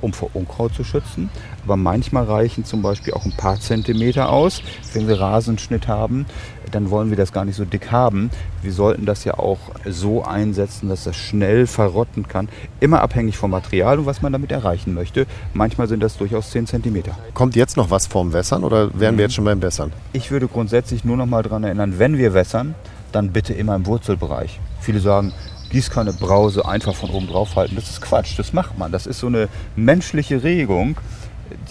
um 0.02 0.14
vor 0.14 0.30
Unkraut 0.34 0.74
zu 0.74 0.84
schützen. 0.84 1.30
Aber 1.64 1.78
manchmal 1.78 2.26
reichen 2.26 2.66
zum 2.66 2.82
Beispiel 2.82 3.14
auch 3.14 3.26
ein 3.26 3.36
paar 3.36 3.60
Zentimeter 3.60 4.30
aus. 4.30 4.62
Wenn 4.94 5.08
wir 5.08 5.20
Rasenschnitt 5.20 5.88
haben, 5.88 6.26
dann 6.72 6.90
wollen 6.90 7.10
wir 7.10 7.18
das 7.18 7.32
gar 7.32 7.46
nicht 7.46 7.56
so 7.56 7.66
dick 7.66 7.92
haben. 7.92 8.30
Wir 8.62 8.72
sollten 8.72 9.06
das 9.06 9.24
ja 9.24 9.36
auch 9.36 9.60
so 9.86 10.24
einsetzen, 10.24 10.90
dass 10.90 11.06
das 11.06 11.16
schnell 11.16 11.68
verrotten 11.68 12.28
kann. 12.28 12.50
Immer 12.80 13.02
abhängig 13.02 13.38
vom 13.38 13.52
Material 13.52 14.00
und 14.00 14.06
was 14.06 14.22
man 14.22 14.32
damit 14.32 14.52
erreichen 14.52 14.94
möchte. 14.94 15.26
Manchmal 15.54 15.88
sind 15.88 16.02
das 16.02 16.18
durchaus 16.18 16.52
10 16.52 16.68
Zentimeter. 16.68 17.18
Kommt 17.34 17.56
jetzt 17.56 17.78
noch 17.78 17.90
was 17.90 18.08
vorm 18.08 18.34
Wässern 18.34 18.64
oder 18.64 18.98
wären 19.00 19.18
wir 19.18 19.26
jetzt 19.26 19.36
schon 19.36 19.46
beim 19.46 19.62
Wässern? 19.62 19.94
Ich 20.14 20.32
würde 20.32 20.48
grundsätzlich 20.48 21.04
nur 21.04 21.18
noch 21.18 21.26
mal 21.26 21.44
daran 21.44 21.64
erinnern, 21.64 21.98
wenn 21.98 22.18
wir 22.18 22.34
wässern, 22.34 22.76
dann 23.12 23.32
bitte 23.32 23.54
immer 23.54 23.76
im 23.76 23.86
Wurzelbereich. 23.86 24.60
Viele 24.82 25.00
sagen, 25.00 25.32
Gießkanne, 25.70 26.14
Brause 26.14 26.66
einfach 26.66 26.96
von 26.96 27.10
oben 27.10 27.28
drauf 27.28 27.56
halten. 27.56 27.76
Das 27.76 27.90
ist 27.90 28.02
Quatsch, 28.02 28.38
das 28.38 28.54
macht 28.54 28.78
man. 28.78 28.92
Das 28.92 29.06
ist 29.08 29.20
so 29.20 29.28
eine 29.28 29.50
menschliche 29.76 30.44
Regung, 30.44 30.98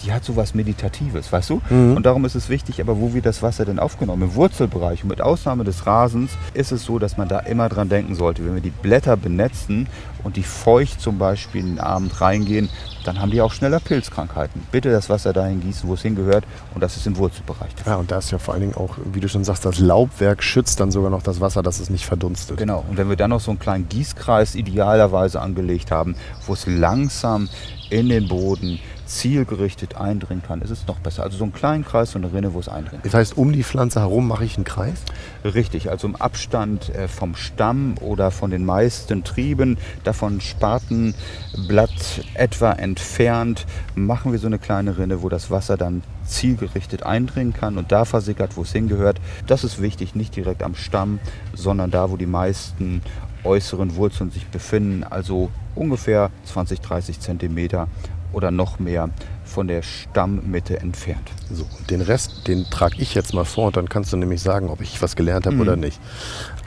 die 0.03 0.13
hat 0.13 0.23
so 0.23 0.35
was 0.35 0.53
Meditatives, 0.53 1.31
weißt 1.31 1.49
du? 1.49 1.61
Und 1.69 2.05
darum 2.05 2.25
ist 2.25 2.35
es 2.35 2.49
wichtig, 2.49 2.81
aber 2.81 2.99
wo 2.99 3.13
wird 3.13 3.25
das 3.25 3.41
Wasser 3.41 3.65
denn 3.65 3.79
aufgenommen? 3.79 4.23
Im 4.23 4.35
Wurzelbereich. 4.35 5.03
Und 5.03 5.09
mit 5.09 5.21
Ausnahme 5.21 5.63
des 5.63 5.85
Rasens 5.85 6.31
ist 6.53 6.71
es 6.71 6.83
so, 6.83 6.99
dass 6.99 7.17
man 7.17 7.27
da 7.27 7.39
immer 7.39 7.69
dran 7.69 7.89
denken 7.89 8.15
sollte. 8.15 8.45
Wenn 8.45 8.55
wir 8.55 8.61
die 8.61 8.69
Blätter 8.69 9.17
benetzen 9.17 9.87
und 10.23 10.37
die 10.37 10.43
feucht 10.43 11.01
zum 11.01 11.17
Beispiel 11.17 11.61
in 11.61 11.67
den 11.75 11.79
Abend 11.79 12.21
reingehen, 12.21 12.69
dann 13.03 13.21
haben 13.21 13.31
die 13.31 13.41
auch 13.41 13.51
schneller 13.51 13.79
Pilzkrankheiten. 13.79 14.61
Bitte 14.71 14.91
das 14.91 15.09
Wasser 15.09 15.33
dahin 15.33 15.61
gießen, 15.61 15.87
wo 15.87 15.93
es 15.93 16.01
hingehört. 16.01 16.45
Und 16.73 16.81
das 16.81 16.97
ist 16.97 17.05
im 17.05 17.17
Wurzelbereich. 17.17 17.71
Ja, 17.85 17.95
und 17.97 18.11
da 18.11 18.17
ist 18.17 18.31
ja 18.31 18.37
vor 18.37 18.53
allen 18.53 18.61
Dingen 18.61 18.75
auch, 18.75 18.97
wie 19.13 19.19
du 19.19 19.29
schon 19.29 19.43
sagst, 19.43 19.65
das 19.65 19.79
Laubwerk 19.79 20.41
schützt 20.41 20.79
dann 20.79 20.91
sogar 20.91 21.09
noch 21.09 21.21
das 21.21 21.41
Wasser, 21.41 21.61
dass 21.61 21.79
es 21.79 21.89
nicht 21.89 22.05
verdunstet. 22.05 22.57
Genau. 22.57 22.83
Und 22.89 22.97
wenn 22.97 23.09
wir 23.09 23.15
dann 23.15 23.29
noch 23.29 23.41
so 23.41 23.51
einen 23.51 23.59
kleinen 23.59 23.87
Gießkreis 23.89 24.55
idealerweise 24.55 25.41
angelegt 25.41 25.91
haben, 25.91 26.15
wo 26.47 26.53
es 26.53 26.65
langsam 26.65 27.49
in 27.89 28.09
den 28.09 28.27
Boden 28.27 28.79
zielgerichtet 29.05 29.97
eindringen 29.97 30.43
kann, 30.45 30.61
ist 30.61 30.71
es 30.71 30.87
noch 30.87 30.99
besser. 30.99 31.23
Also 31.23 31.37
so 31.37 31.43
einen 31.43 31.53
kleinen 31.53 31.85
Kreis, 31.85 32.11
so 32.11 32.19
eine 32.19 32.31
Rinne, 32.33 32.53
wo 32.53 32.59
es 32.59 32.69
eindringen 32.69 33.01
Das 33.03 33.13
heißt, 33.13 33.37
um 33.37 33.51
die 33.51 33.63
Pflanze 33.63 33.99
herum 33.99 34.27
mache 34.27 34.45
ich 34.45 34.55
einen 34.55 34.65
Kreis? 34.65 34.95
kann. 35.05 35.51
Richtig, 35.51 35.89
also 35.89 36.07
im 36.07 36.15
Abstand 36.15 36.93
äh, 36.95 37.07
vom 37.07 37.35
Stamm 37.35 37.95
oder 38.01 38.31
von 38.31 38.51
den 38.51 38.65
meisten 38.65 39.23
Trieben, 39.23 39.77
davon 40.03 40.41
Spatenblatt 40.41 42.23
etwa 42.33 42.71
entfernt, 42.73 43.65
machen 43.95 44.31
wir 44.31 44.39
so 44.39 44.47
eine 44.47 44.59
kleine 44.59 44.97
Rinne, 44.97 45.21
wo 45.21 45.29
das 45.29 45.51
Wasser 45.51 45.77
dann 45.77 46.03
zielgerichtet 46.25 47.03
eindringen 47.03 47.53
kann 47.53 47.77
und 47.77 47.91
da 47.91 48.05
versickert, 48.05 48.57
wo 48.57 48.63
es 48.63 48.71
hingehört. 48.71 49.19
Das 49.47 49.63
ist 49.63 49.81
wichtig, 49.81 50.15
nicht 50.15 50.35
direkt 50.35 50.63
am 50.63 50.75
Stamm, 50.75 51.19
sondern 51.53 51.91
da, 51.91 52.09
wo 52.09 52.17
die 52.17 52.25
meisten 52.25 53.01
äußeren 53.43 53.95
Wurzeln 53.95 54.31
sich 54.31 54.47
befinden, 54.47 55.03
also 55.03 55.51
ungefähr 55.75 56.31
20, 56.45 56.81
30 56.81 57.19
Zentimeter 57.19 57.87
oder 58.35 58.51
noch 58.51 58.79
mehr 58.79 59.09
von 59.45 59.67
der 59.67 59.81
Stammmitte 59.81 60.79
entfernt. 60.79 61.31
So, 61.51 61.65
und 61.77 61.89
den 61.89 62.01
Rest, 62.01 62.47
den 62.47 62.65
trage 62.65 62.95
ich 62.99 63.15
jetzt 63.15 63.33
mal 63.33 63.45
vor 63.45 63.67
und 63.67 63.77
dann 63.77 63.87
kannst 63.87 64.11
du 64.11 64.17
nämlich 64.17 64.41
sagen, 64.41 64.69
ob 64.69 64.81
ich 64.81 65.01
was 65.01 65.15
gelernt 65.15 65.45
habe 65.45 65.57
oder 65.57 65.75
nicht. 65.75 65.99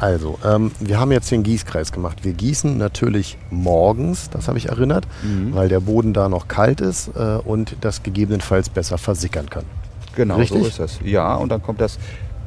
Also, 0.01 0.39
ähm, 0.45 0.73
wir 0.81 0.99
haben 0.99 1.13
jetzt 1.13 1.31
den 1.31 1.43
Gießkreis 1.43 1.93
gemacht. 1.93 2.25
Wir 2.25 2.33
gießen 2.33 2.79
natürlich 2.79 3.37
morgens, 3.51 4.31
das 4.31 4.49
habe 4.49 4.57
ich 4.59 4.69
erinnert, 4.69 5.07
weil 5.51 5.69
der 5.69 5.81
Boden 5.81 6.15
da 6.15 6.29
noch 6.29 6.49
kalt 6.49 6.81
ist 6.81 7.09
äh, 7.17 7.39
und 7.45 7.77
das 7.83 8.03
gegebenenfalls 8.03 8.71
besser 8.71 8.97
versickern 8.97 9.51
kann. 9.51 9.65
Genau, 10.17 10.37
Richtig? 10.37 10.61
so 10.63 10.67
ist 10.67 10.79
das. 10.79 10.99
Ja, 11.05 11.35
und 11.35 11.51
dann 11.51 11.63
kommt 11.63 11.81
das 11.81 11.99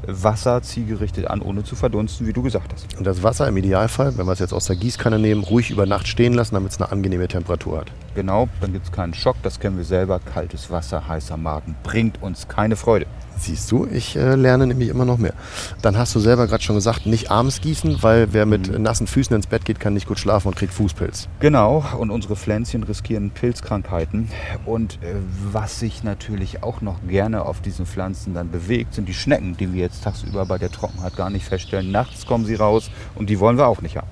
Wasser 0.08 0.62
zielgerichtet 0.62 1.28
an, 1.28 1.42
ohne 1.42 1.64
zu 1.64 1.76
verdunsten, 1.76 2.28
wie 2.28 2.34
du 2.34 2.42
gesagt 2.42 2.74
hast. 2.74 2.98
Und 2.98 3.06
das 3.06 3.24
Wasser 3.24 3.48
im 3.48 3.58
Idealfall, 3.58 4.18
wenn 4.18 4.26
wir 4.26 4.34
es 4.34 4.40
jetzt 4.40 4.54
aus 4.54 4.66
der 4.66 4.76
Gießkanne 4.76 5.20
nehmen, 5.20 5.44
ruhig 5.44 5.70
über 5.70 5.86
Nacht 5.86 6.08
stehen 6.08 6.34
lassen, 6.34 6.56
damit 6.56 6.72
es 6.72 6.82
eine 6.82 6.92
angenehme 6.92 7.28
Temperatur 7.28 7.80
hat. 7.80 7.92
Genau, 8.16 8.50
dann 8.60 8.74
gibt 8.74 8.86
es 8.86 8.92
keinen 8.92 9.14
Schock, 9.14 9.38
das 9.44 9.60
kennen 9.60 9.78
wir 9.78 9.86
selber. 9.86 10.20
Kaltes 10.20 10.70
Wasser, 10.72 11.08
heißer 11.08 11.38
Magen 11.38 11.76
bringt 11.84 12.22
uns 12.22 12.48
keine 12.48 12.76
Freude. 12.76 13.06
Siehst 13.42 13.72
du, 13.72 13.88
ich 13.92 14.16
äh, 14.16 14.36
lerne 14.36 14.68
nämlich 14.68 14.90
immer 14.90 15.04
noch 15.04 15.18
mehr. 15.18 15.34
Dann 15.82 15.98
hast 15.98 16.14
du 16.14 16.20
selber 16.20 16.46
gerade 16.46 16.62
schon 16.62 16.76
gesagt, 16.76 17.08
nicht 17.08 17.32
abends 17.32 17.60
gießen, 17.60 18.04
weil 18.04 18.34
wer 18.34 18.46
mit 18.46 18.78
nassen 18.78 19.08
Füßen 19.08 19.36
ins 19.36 19.48
Bett 19.48 19.66
geht, 19.66 19.80
kann 19.80 19.96
nicht 19.96 20.08
gut 20.08 20.20
schlafen 20.20 20.50
und 20.50 20.56
kriegt 20.56 20.72
Fußpilz. 20.72 21.28
Genau, 21.40 21.84
und 21.98 22.12
unsere 22.12 22.36
Pflänzchen 22.36 22.84
riskieren 22.84 23.32
Pilzkrankheiten. 23.32 24.30
Und 24.64 25.00
äh, 25.02 25.16
was 25.52 25.80
sich 25.80 26.04
natürlich 26.04 26.62
auch 26.62 26.82
noch 26.82 26.98
gerne 27.08 27.44
auf 27.44 27.62
diesen 27.62 27.88
Pflanzen 27.88 28.36
dann 28.36 28.52
bewegt, 28.52 28.94
sind 28.94 29.10
die 29.10 29.16
Schnecken, 29.16 29.58
die 29.58 29.74
wir 29.74 29.82
jetzt 29.82 30.04
tagsüber 30.04 30.46
bei 30.46 30.60
der 30.60 30.70
Trockenheit 30.70 31.16
gar 31.16 31.32
nicht 31.32 31.46
feststellen. 31.46 31.92
Nachts 31.92 32.28
kommen 32.28 32.46
sie 32.46 32.54
raus 32.54 32.92
und 33.16 33.32
die 33.32 33.40
wollen 33.40 33.58
wir 33.58 33.66
auch 33.66 33.82
nicht 33.82 33.98
haben. 33.98 34.08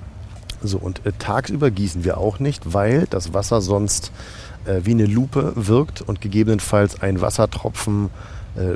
So, 0.64 0.80
und 0.80 1.06
äh, 1.06 1.12
tagsüber 1.20 1.70
gießen 1.70 2.04
wir 2.04 2.18
auch 2.18 2.40
nicht, 2.40 2.74
weil 2.74 3.06
das 3.12 3.32
Wasser 3.36 3.62
sonst 3.62 4.12
äh, 4.66 4.82
wie 4.84 4.92
eine 4.92 5.06
Lupe 5.06 5.54
wirkt 5.56 6.02
und 6.02 6.20
gegebenenfalls 6.20 7.02
ein 7.02 7.22
Wassertropfen 7.22 8.10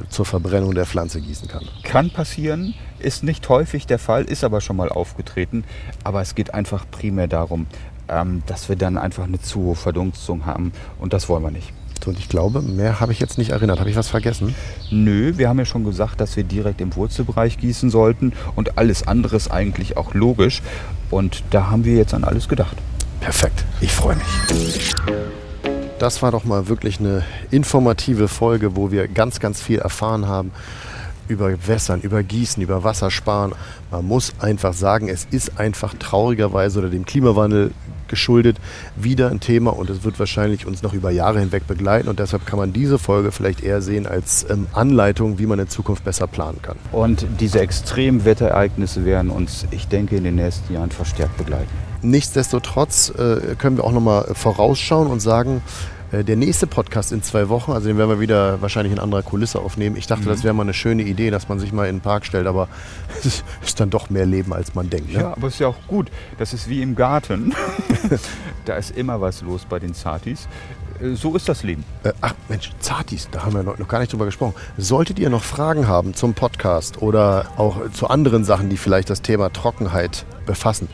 zur 0.10 0.26
Verbrennung 0.26 0.76
der 0.76 0.86
Pflanze 0.86 1.20
gießen 1.20 1.48
kann. 1.48 1.68
Kann 1.84 2.10
passieren, 2.10 2.74
ist 3.00 3.24
nicht 3.24 3.48
häufig 3.50 3.86
der 3.88 4.00
Fall, 4.00 4.24
ist 4.24 4.44
aber 4.44 4.62
schon 4.62 4.78
mal 4.78 4.90
aufgetreten. 4.90 5.64
Aber 6.04 6.22
es 6.22 6.36
geht 6.36 6.54
einfach 6.54 6.86
primär 6.90 7.28
darum, 7.28 7.68
ähm, 8.08 8.44
dass 8.46 8.70
wir 8.70 8.76
dann 8.76 8.98
einfach 8.98 9.26
eine 9.26 9.40
zu 9.40 9.62
hohe 9.62 9.76
Verdunstung 9.76 10.46
haben 10.46 10.72
und 11.00 11.14
das 11.14 11.30
wollen 11.30 11.44
wir 11.44 11.52
nicht. 11.52 11.74
So, 12.04 12.10
und 12.10 12.20
ich 12.20 12.28
glaube, 12.28 12.62
mehr 12.62 13.00
habe 13.00 13.14
ich 13.14 13.20
jetzt 13.20 13.38
nicht 13.38 13.52
erinnert. 13.52 13.80
Habe 13.80 13.90
ich 13.90 13.96
was 13.96 14.10
vergessen? 14.10 14.56
Nö, 14.92 15.38
wir 15.38 15.48
haben 15.48 15.60
ja 15.60 15.66
schon 15.66 15.86
gesagt, 15.86 16.20
dass 16.20 16.36
wir 16.36 16.44
direkt 16.44 16.82
im 16.82 16.96
Wurzelbereich 16.96 17.58
gießen 17.58 17.90
sollten 17.90 18.34
und 18.56 18.78
alles 18.78 19.08
andere 19.08 19.38
ist 19.38 19.50
eigentlich 19.50 19.96
auch 19.96 20.14
logisch. 20.14 20.62
Und 21.12 21.44
da 21.52 21.70
haben 21.70 21.86
wir 21.86 21.96
jetzt 21.96 22.14
an 22.14 22.24
alles 22.26 22.50
gedacht. 22.50 22.76
Perfekt. 23.22 23.64
Ich 23.80 23.92
freue 23.92 24.18
mich. 24.18 24.94
Das 26.04 26.22
war 26.22 26.32
doch 26.32 26.44
mal 26.44 26.68
wirklich 26.68 27.00
eine 27.00 27.24
informative 27.50 28.28
Folge, 28.28 28.76
wo 28.76 28.92
wir 28.92 29.08
ganz, 29.08 29.40
ganz 29.40 29.62
viel 29.62 29.80
erfahren 29.80 30.28
haben 30.28 30.52
über 31.30 31.50
Wässern, 31.66 32.02
über 32.02 32.24
Gießen, 32.24 32.62
über 32.62 32.84
Wassersparen. 32.84 33.54
Man 33.90 34.06
muss 34.06 34.34
einfach 34.40 34.74
sagen, 34.74 35.08
es 35.08 35.26
ist 35.32 35.62
einfach 35.62 35.94
traurigerweise 35.94 36.80
oder 36.80 36.90
dem 36.90 37.06
Klimawandel 37.06 37.72
geschuldet 38.10 38.58
wieder 38.98 39.32
ein 39.32 39.40
Thema 39.40 39.72
und 39.72 39.90
es 39.90 40.04
wird 40.04 40.20
wahrscheinlich 40.20 40.68
uns 40.68 40.84
noch 40.84 40.92
über 40.92 41.10
Jahre 41.10 41.40
hinweg 41.40 41.68
begleiten 41.68 42.10
und 42.10 42.20
deshalb 42.20 42.46
kann 42.46 42.60
man 42.60 42.74
diese 42.74 43.00
Folge 43.00 43.32
vielleicht 43.32 43.64
eher 43.64 43.82
sehen 43.82 44.06
als 44.06 44.46
ähm, 44.50 44.68
Anleitung, 44.74 45.40
wie 45.40 45.46
man 45.46 45.58
in 45.58 45.70
Zukunft 45.70 46.04
besser 46.04 46.28
planen 46.28 46.62
kann. 46.62 46.76
Und 46.92 47.26
diese 47.40 47.62
extremen 47.62 48.26
Wetterereignisse 48.26 49.06
werden 49.06 49.32
uns, 49.32 49.66
ich 49.72 49.88
denke, 49.88 50.18
in 50.18 50.26
den 50.26 50.36
nächsten 50.36 50.74
Jahren 50.74 50.92
verstärkt 50.92 51.38
begleiten. 51.38 51.72
Nichtsdestotrotz 52.02 53.10
äh, 53.12 53.56
können 53.58 53.78
wir 53.78 53.86
auch 53.86 53.94
nochmal 53.94 54.26
vorausschauen 54.34 55.08
und 55.08 55.22
sagen, 55.22 55.62
äh, 55.62 55.93
der 56.22 56.36
nächste 56.36 56.68
Podcast 56.68 57.12
in 57.12 57.24
zwei 57.24 57.50
Wochen, 57.50 57.72
also 57.72 57.88
den 57.88 57.98
werden 57.98 58.10
wir 58.10 58.20
wieder 58.20 58.62
wahrscheinlich 58.62 58.94
in 58.94 59.00
anderer 59.00 59.24
Kulisse 59.24 59.60
aufnehmen. 59.60 59.96
Ich 59.96 60.06
dachte, 60.06 60.26
mhm. 60.26 60.30
das 60.30 60.44
wäre 60.44 60.54
mal 60.54 60.62
eine 60.62 60.76
schöne 60.76 61.02
Idee, 61.02 61.32
dass 61.32 61.50
man 61.50 61.58
sich 61.58 61.74
mal 61.74 61.88
in 61.88 61.96
den 61.96 62.02
Park 62.02 62.26
stellt, 62.26 62.46
aber 62.46 62.68
es 63.24 63.44
ist 63.64 63.80
dann 63.80 63.90
doch 63.90 64.12
mehr 64.12 64.28
Leben, 64.28 64.54
als 64.54 64.76
man 64.76 64.90
denkt. 64.90 65.12
Ne? 65.12 65.22
Ja, 65.22 65.32
aber 65.32 65.48
es 65.48 65.56
ist 65.56 65.60
ja 65.60 65.68
auch 65.68 65.88
gut. 65.88 66.12
Das 66.38 66.54
ist 66.54 66.70
wie 66.70 66.84
im 66.84 66.96
Garten. 66.96 67.56
da 68.66 68.76
ist 68.76 68.96
immer 68.96 69.22
was 69.22 69.42
los 69.42 69.66
bei 69.68 69.80
den 69.80 69.96
Zartis. 69.96 70.48
Äh, 71.02 71.16
so 71.16 71.36
ist 71.36 71.50
das 71.50 71.64
Leben. 71.64 71.84
Äh, 72.04 72.14
ach 72.22 72.34
Mensch, 72.50 72.72
Zartis, 72.80 73.30
da 73.32 73.44
haben 73.46 73.54
wir 73.54 73.64
noch, 73.64 73.78
noch 73.78 73.88
gar 73.88 74.00
nicht 74.00 74.14
drüber 74.14 74.26
gesprochen. 74.26 74.54
Solltet 74.78 75.20
ihr 75.20 75.30
noch 75.30 75.44
Fragen 75.44 75.88
haben 75.88 76.14
zum 76.14 76.34
Podcast 76.34 77.02
oder 77.02 77.48
auch 77.58 77.90
zu 77.92 78.08
anderen 78.08 78.44
Sachen, 78.44 78.70
die 78.70 78.78
vielleicht 78.78 79.10
das 79.10 79.22
Thema 79.22 79.52
Trockenheit 79.52 80.26
befassen, 80.46 80.90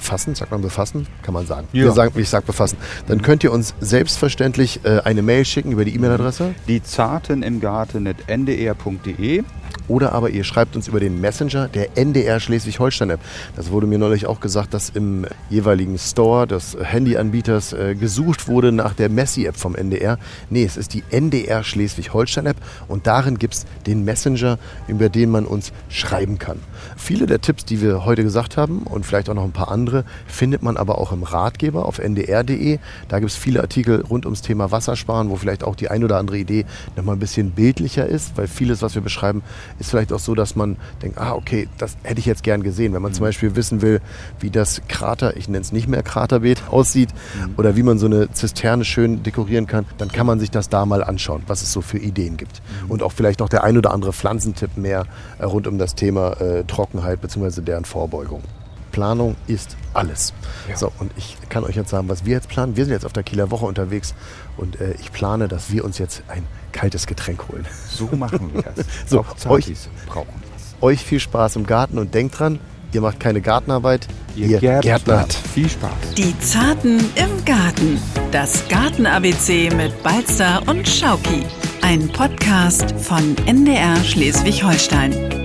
befassen, 0.00 0.34
sagt 0.34 0.50
man 0.50 0.62
befassen, 0.62 1.06
kann 1.22 1.34
man 1.34 1.46
sagen. 1.46 1.68
Ja. 1.72 1.90
Sagen, 1.92 2.18
ich 2.18 2.28
sage 2.28 2.46
befassen. 2.46 2.78
Dann 3.06 3.22
könnt 3.22 3.44
ihr 3.44 3.52
uns 3.52 3.74
selbstverständlich 3.80 4.80
äh, 4.84 5.00
eine 5.04 5.22
Mail 5.22 5.44
schicken 5.44 5.72
über 5.72 5.84
die 5.84 5.94
E-Mail-Adresse. 5.94 6.54
Die 6.66 6.82
Zarten 6.82 7.42
im 7.42 7.60
Garten 7.60 8.06
ndr.de 8.26 9.44
oder 9.88 10.12
aber 10.12 10.30
ihr 10.30 10.44
schreibt 10.44 10.76
uns 10.76 10.88
über 10.88 11.00
den 11.00 11.20
Messenger 11.20 11.68
der 11.68 11.96
NDR 11.96 12.40
Schleswig-Holstein-App. 12.40 13.20
Das 13.56 13.70
wurde 13.70 13.86
mir 13.86 13.98
neulich 13.98 14.26
auch 14.26 14.40
gesagt, 14.40 14.74
dass 14.74 14.90
im 14.90 15.26
jeweiligen 15.48 15.98
Store 15.98 16.46
des 16.46 16.76
Handyanbieters 16.80 17.72
äh, 17.72 17.94
gesucht 17.94 18.48
wurde 18.48 18.72
nach 18.72 18.94
der 18.94 19.08
Messi-App 19.08 19.56
vom 19.56 19.74
NDR. 19.74 20.18
Nee, 20.48 20.64
es 20.64 20.76
ist 20.76 20.94
die 20.94 21.04
NDR 21.10 21.64
Schleswig-Holstein-App 21.64 22.56
und 22.88 23.06
darin 23.06 23.38
gibt 23.38 23.54
es 23.54 23.66
den 23.86 24.04
Messenger, 24.04 24.58
über 24.88 25.08
den 25.08 25.30
man 25.30 25.46
uns 25.46 25.72
schreiben 25.88 26.38
kann. 26.38 26.60
Viele 26.96 27.26
der 27.26 27.40
Tipps, 27.40 27.64
die 27.64 27.80
wir 27.80 28.04
heute 28.04 28.22
gesagt 28.22 28.56
haben 28.56 28.82
und 28.82 29.06
vielleicht 29.06 29.28
auch 29.28 29.34
noch 29.34 29.44
ein 29.44 29.52
paar 29.52 29.70
andere, 29.70 30.04
findet 30.26 30.62
man 30.62 30.76
aber 30.76 30.98
auch 30.98 31.12
im 31.12 31.22
Ratgeber 31.22 31.86
auf 31.86 31.98
ndr.de. 31.98 32.78
Da 33.08 33.18
gibt 33.18 33.30
es 33.30 33.36
viele 33.36 33.60
Artikel 33.60 34.00
rund 34.02 34.24
ums 34.26 34.42
Thema 34.42 34.70
Wassersparen, 34.70 35.30
wo 35.30 35.36
vielleicht 35.36 35.64
auch 35.64 35.76
die 35.76 35.88
ein 35.88 36.04
oder 36.04 36.18
andere 36.18 36.38
Idee 36.38 36.64
nochmal 36.96 37.16
ein 37.16 37.20
bisschen 37.20 37.52
bildlicher 37.52 38.06
ist, 38.06 38.36
weil 38.36 38.46
vieles, 38.46 38.82
was 38.82 38.94
wir 38.94 39.02
beschreiben, 39.02 39.42
ist 39.78 39.90
vielleicht 39.90 40.12
auch 40.12 40.18
so, 40.18 40.34
dass 40.34 40.56
man 40.56 40.76
denkt, 41.02 41.18
ah, 41.18 41.34
okay, 41.34 41.68
das 41.78 41.96
hätte 42.02 42.20
ich 42.20 42.26
jetzt 42.26 42.42
gern 42.42 42.62
gesehen. 42.62 42.92
Wenn 42.92 43.02
man 43.02 43.12
mhm. 43.12 43.16
zum 43.16 43.24
Beispiel 43.24 43.56
wissen 43.56 43.82
will, 43.82 44.00
wie 44.40 44.50
das 44.50 44.82
Krater, 44.88 45.36
ich 45.36 45.48
nenne 45.48 45.62
es 45.62 45.72
nicht 45.72 45.88
mehr 45.88 46.02
Kraterbeet, 46.02 46.62
aussieht 46.70 47.10
mhm. 47.12 47.54
oder 47.56 47.76
wie 47.76 47.82
man 47.82 47.98
so 47.98 48.06
eine 48.06 48.30
Zisterne 48.32 48.84
schön 48.84 49.22
dekorieren 49.22 49.66
kann, 49.66 49.86
dann 49.98 50.10
kann 50.10 50.26
man 50.26 50.40
sich 50.40 50.50
das 50.50 50.68
da 50.68 50.86
mal 50.86 51.02
anschauen, 51.02 51.42
was 51.46 51.62
es 51.62 51.72
so 51.72 51.80
für 51.80 51.98
Ideen 51.98 52.36
gibt. 52.36 52.62
Mhm. 52.84 52.90
Und 52.90 53.02
auch 53.02 53.12
vielleicht 53.12 53.40
noch 53.40 53.48
der 53.48 53.64
ein 53.64 53.76
oder 53.76 53.92
andere 53.92 54.12
Pflanzentipp 54.12 54.76
mehr 54.76 55.06
äh, 55.38 55.44
rund 55.44 55.66
um 55.66 55.78
das 55.78 55.94
Thema 55.94 56.40
äh, 56.40 56.64
Trockenheit 56.64 57.20
bzw. 57.20 57.62
deren 57.62 57.84
Vorbeugung. 57.84 58.42
Planung 58.90 59.36
ist 59.46 59.76
alles. 59.94 60.32
Ja. 60.68 60.76
So, 60.76 60.92
und 60.98 61.12
ich 61.16 61.36
kann 61.48 61.64
euch 61.64 61.76
jetzt 61.76 61.90
sagen, 61.90 62.08
was 62.08 62.24
wir 62.24 62.34
jetzt 62.34 62.48
planen. 62.48 62.76
Wir 62.76 62.84
sind 62.84 62.92
jetzt 62.92 63.06
auf 63.06 63.12
der 63.12 63.22
Kieler 63.22 63.50
Woche 63.50 63.66
unterwegs 63.66 64.14
und 64.56 64.80
äh, 64.80 64.94
ich 65.00 65.12
plane, 65.12 65.48
dass 65.48 65.72
wir 65.72 65.84
uns 65.84 65.98
jetzt 65.98 66.22
ein 66.28 66.44
kaltes 66.72 67.06
Getränk 67.06 67.48
holen. 67.48 67.66
So 67.88 68.08
machen 68.16 68.50
wir 68.52 68.62
das. 68.62 68.86
so, 69.06 69.24
euch, 69.48 69.72
brauchen 70.06 70.42
das. 70.52 70.74
Euch 70.80 71.00
viel 71.00 71.20
Spaß 71.20 71.56
im 71.56 71.66
Garten 71.66 71.98
und 71.98 72.14
denkt 72.14 72.38
dran, 72.38 72.58
ihr 72.92 73.00
macht 73.00 73.20
keine 73.20 73.40
Gartenarbeit, 73.40 74.06
ihr, 74.36 74.46
ihr 74.46 74.58
Gärtnert. 74.58 74.82
Gärtnert. 74.82 75.32
Viel 75.32 75.68
Spaß. 75.68 76.14
Die 76.16 76.38
Zarten 76.40 76.98
im 77.16 77.44
Garten. 77.44 78.00
Das 78.32 78.66
Garten-ABC 78.68 79.70
mit 79.76 80.02
Balzer 80.02 80.62
und 80.66 80.88
Schauki. 80.88 81.44
Ein 81.82 82.08
Podcast 82.08 82.92
von 83.00 83.36
NDR 83.46 83.96
Schleswig-Holstein. 84.04 85.39